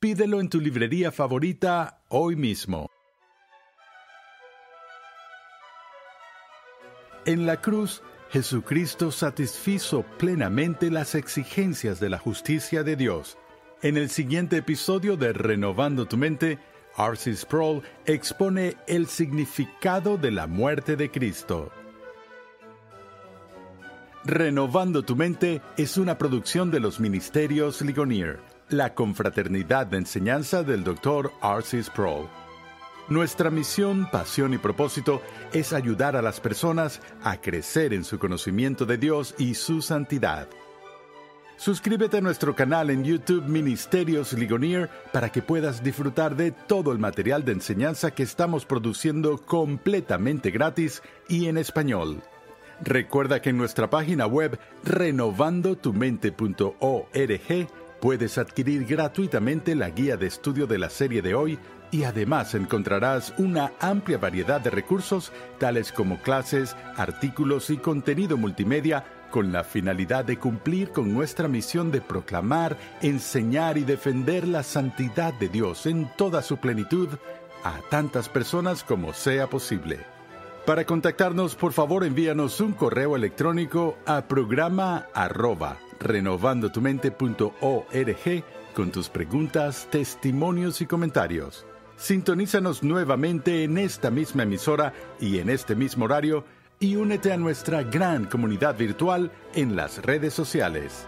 Pídelo 0.00 0.40
en 0.40 0.48
tu 0.48 0.60
librería 0.60 1.12
favorita 1.12 2.02
hoy 2.08 2.36
mismo. 2.36 2.88
En 7.26 7.44
la 7.44 7.60
cruz, 7.60 8.02
Jesucristo 8.30 9.10
satisfizo 9.10 10.02
plenamente 10.18 10.90
las 10.90 11.14
exigencias 11.14 12.00
de 12.00 12.08
la 12.08 12.18
justicia 12.18 12.82
de 12.82 12.96
Dios. 12.96 13.36
En 13.82 13.96
el 13.96 14.08
siguiente 14.08 14.56
episodio 14.56 15.16
de 15.16 15.32
Renovando 15.32 16.06
tu 16.06 16.16
Mente, 16.16 16.58
R.C. 16.98 17.36
Sproul 17.36 17.82
expone 18.06 18.76
el 18.88 19.06
significado 19.06 20.16
de 20.16 20.32
la 20.32 20.46
muerte 20.48 20.96
de 20.96 21.10
Cristo. 21.10 21.70
Renovando 24.24 25.04
tu 25.04 25.14
mente 25.14 25.62
es 25.76 25.96
una 25.96 26.18
producción 26.18 26.70
de 26.70 26.80
los 26.80 26.98
Ministerios 26.98 27.80
Ligonier, 27.82 28.40
la 28.68 28.94
confraternidad 28.94 29.86
de 29.86 29.98
enseñanza 29.98 30.64
del 30.64 30.82
Dr. 30.82 31.32
R.C. 31.40 31.84
Sproul. 31.84 32.28
Nuestra 33.08 33.48
misión, 33.48 34.06
pasión 34.10 34.52
y 34.52 34.58
propósito 34.58 35.22
es 35.52 35.72
ayudar 35.72 36.16
a 36.16 36.20
las 36.20 36.40
personas 36.40 37.00
a 37.22 37.40
crecer 37.40 37.94
en 37.94 38.04
su 38.04 38.18
conocimiento 38.18 38.84
de 38.84 38.98
Dios 38.98 39.34
y 39.38 39.54
su 39.54 39.80
santidad. 39.80 40.48
Suscríbete 41.58 42.16
a 42.18 42.20
nuestro 42.20 42.54
canal 42.54 42.88
en 42.88 43.02
YouTube 43.02 43.48
Ministerios 43.48 44.32
Ligonier 44.32 44.88
para 45.12 45.30
que 45.30 45.42
puedas 45.42 45.82
disfrutar 45.82 46.36
de 46.36 46.52
todo 46.52 46.92
el 46.92 47.00
material 47.00 47.44
de 47.44 47.50
enseñanza 47.50 48.12
que 48.12 48.22
estamos 48.22 48.64
produciendo 48.64 49.38
completamente 49.38 50.52
gratis 50.52 51.02
y 51.28 51.48
en 51.48 51.58
español. 51.58 52.22
Recuerda 52.80 53.42
que 53.42 53.50
en 53.50 53.56
nuestra 53.56 53.90
página 53.90 54.28
web 54.28 54.56
renovandotumente.org 54.84 57.68
puedes 58.00 58.38
adquirir 58.38 58.86
gratuitamente 58.86 59.74
la 59.74 59.90
guía 59.90 60.16
de 60.16 60.28
estudio 60.28 60.68
de 60.68 60.78
la 60.78 60.90
serie 60.90 61.22
de 61.22 61.34
hoy 61.34 61.58
y 61.90 62.04
además 62.04 62.54
encontrarás 62.54 63.34
una 63.36 63.72
amplia 63.80 64.18
variedad 64.18 64.60
de 64.60 64.70
recursos 64.70 65.32
tales 65.58 65.90
como 65.90 66.22
clases, 66.22 66.76
artículos 66.96 67.68
y 67.70 67.78
contenido 67.78 68.36
multimedia 68.36 69.04
con 69.30 69.52
la 69.52 69.64
finalidad 69.64 70.24
de 70.24 70.38
cumplir 70.38 70.90
con 70.90 71.12
nuestra 71.12 71.48
misión 71.48 71.90
de 71.90 72.00
proclamar, 72.00 72.76
enseñar 73.02 73.78
y 73.78 73.84
defender 73.84 74.46
la 74.46 74.62
santidad 74.62 75.34
de 75.34 75.48
Dios 75.48 75.86
en 75.86 76.10
toda 76.16 76.42
su 76.42 76.58
plenitud 76.58 77.08
a 77.64 77.80
tantas 77.90 78.28
personas 78.28 78.84
como 78.84 79.12
sea 79.12 79.48
posible. 79.48 79.98
Para 80.66 80.84
contactarnos, 80.84 81.54
por 81.54 81.72
favor, 81.72 82.04
envíanos 82.04 82.60
un 82.60 82.72
correo 82.72 83.16
electrónico 83.16 83.96
a 84.06 84.28
programa 84.28 85.06
arroba 85.14 85.78
renovandotumente.org 85.98 88.44
con 88.74 88.90
tus 88.90 89.08
preguntas, 89.08 89.88
testimonios 89.90 90.80
y 90.80 90.86
comentarios. 90.86 91.66
Sintonízanos 91.96 92.84
nuevamente 92.84 93.64
en 93.64 93.76
esta 93.76 94.10
misma 94.10 94.44
emisora 94.44 94.92
y 95.20 95.38
en 95.38 95.50
este 95.50 95.74
mismo 95.74 96.04
horario 96.04 96.44
y 96.80 96.96
únete 96.96 97.32
a 97.32 97.36
nuestra 97.36 97.82
gran 97.82 98.26
comunidad 98.26 98.76
virtual 98.76 99.30
en 99.54 99.74
las 99.74 99.98
redes 99.98 100.34
sociales. 100.34 101.06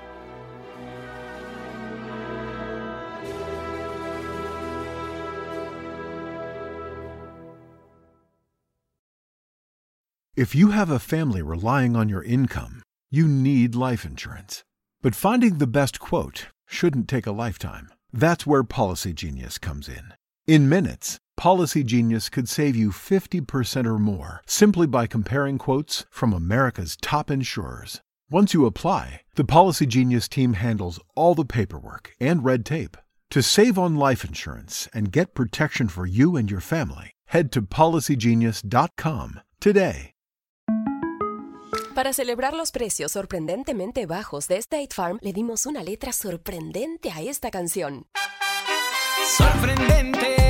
If 10.37 10.55
you 10.55 10.71
have 10.71 10.91
a 10.91 10.99
family 10.99 11.43
relying 11.43 11.95
on 11.97 12.09
your 12.09 12.25
income, 12.25 12.83
you 13.11 13.29
need 13.29 13.75
life 13.75 14.07
insurance. 14.07 14.65
But 15.03 15.15
finding 15.15 15.59
the 15.59 15.67
best 15.67 16.01
quote 16.01 16.47
shouldn't 16.67 17.09
take 17.09 17.27
a 17.27 17.33
lifetime. 17.33 17.91
That's 18.11 18.47
where 18.47 18.63
Policy 18.63 19.13
Genius 19.13 19.59
comes 19.59 19.87
in. 19.87 20.15
In 20.47 20.69
minutes, 20.69 21.19
Policy 21.41 21.83
Genius 21.85 22.29
could 22.29 22.51
save 22.51 22.77
you 22.77 22.91
50% 22.91 23.87
or 23.87 23.99
more 23.99 24.43
simply 24.45 24.87
by 24.87 25.07
comparing 25.07 25.57
quotes 25.57 26.05
from 26.11 26.35
America's 26.35 26.99
top 27.01 27.31
insurers. 27.31 28.03
Once 28.31 28.53
you 28.53 28.67
apply, 28.67 29.23
the 29.37 29.45
Policy 29.45 29.87
Genius 29.87 30.29
team 30.29 30.53
handles 30.53 31.01
all 31.17 31.35
the 31.35 31.47
paperwork 31.47 32.11
and 32.21 32.45
red 32.45 32.67
tape. 32.67 32.99
To 33.31 33.41
save 33.41 33.79
on 33.79 33.97
life 33.97 34.23
insurance 34.23 34.87
and 34.93 35.11
get 35.11 35.33
protection 35.33 35.89
for 35.89 36.05
you 36.05 36.37
and 36.37 36.51
your 36.51 36.61
family, 36.61 37.13
head 37.29 37.51
to 37.53 37.63
policygenius.com 37.63 39.41
today. 39.61 40.13
Para 41.95 42.13
celebrar 42.13 42.53
los 42.53 42.71
precios 42.71 43.13
sorprendentemente 43.13 44.05
bajos 44.05 44.47
de 44.47 44.59
State 44.59 44.93
Farm, 44.93 45.19
le 45.23 45.33
dimos 45.33 45.65
una 45.65 45.83
letra 45.83 46.13
sorprendente 46.13 47.11
a 47.11 47.23
esta 47.23 47.51
canción. 47.51 48.05
Sorprendente, 49.39 50.50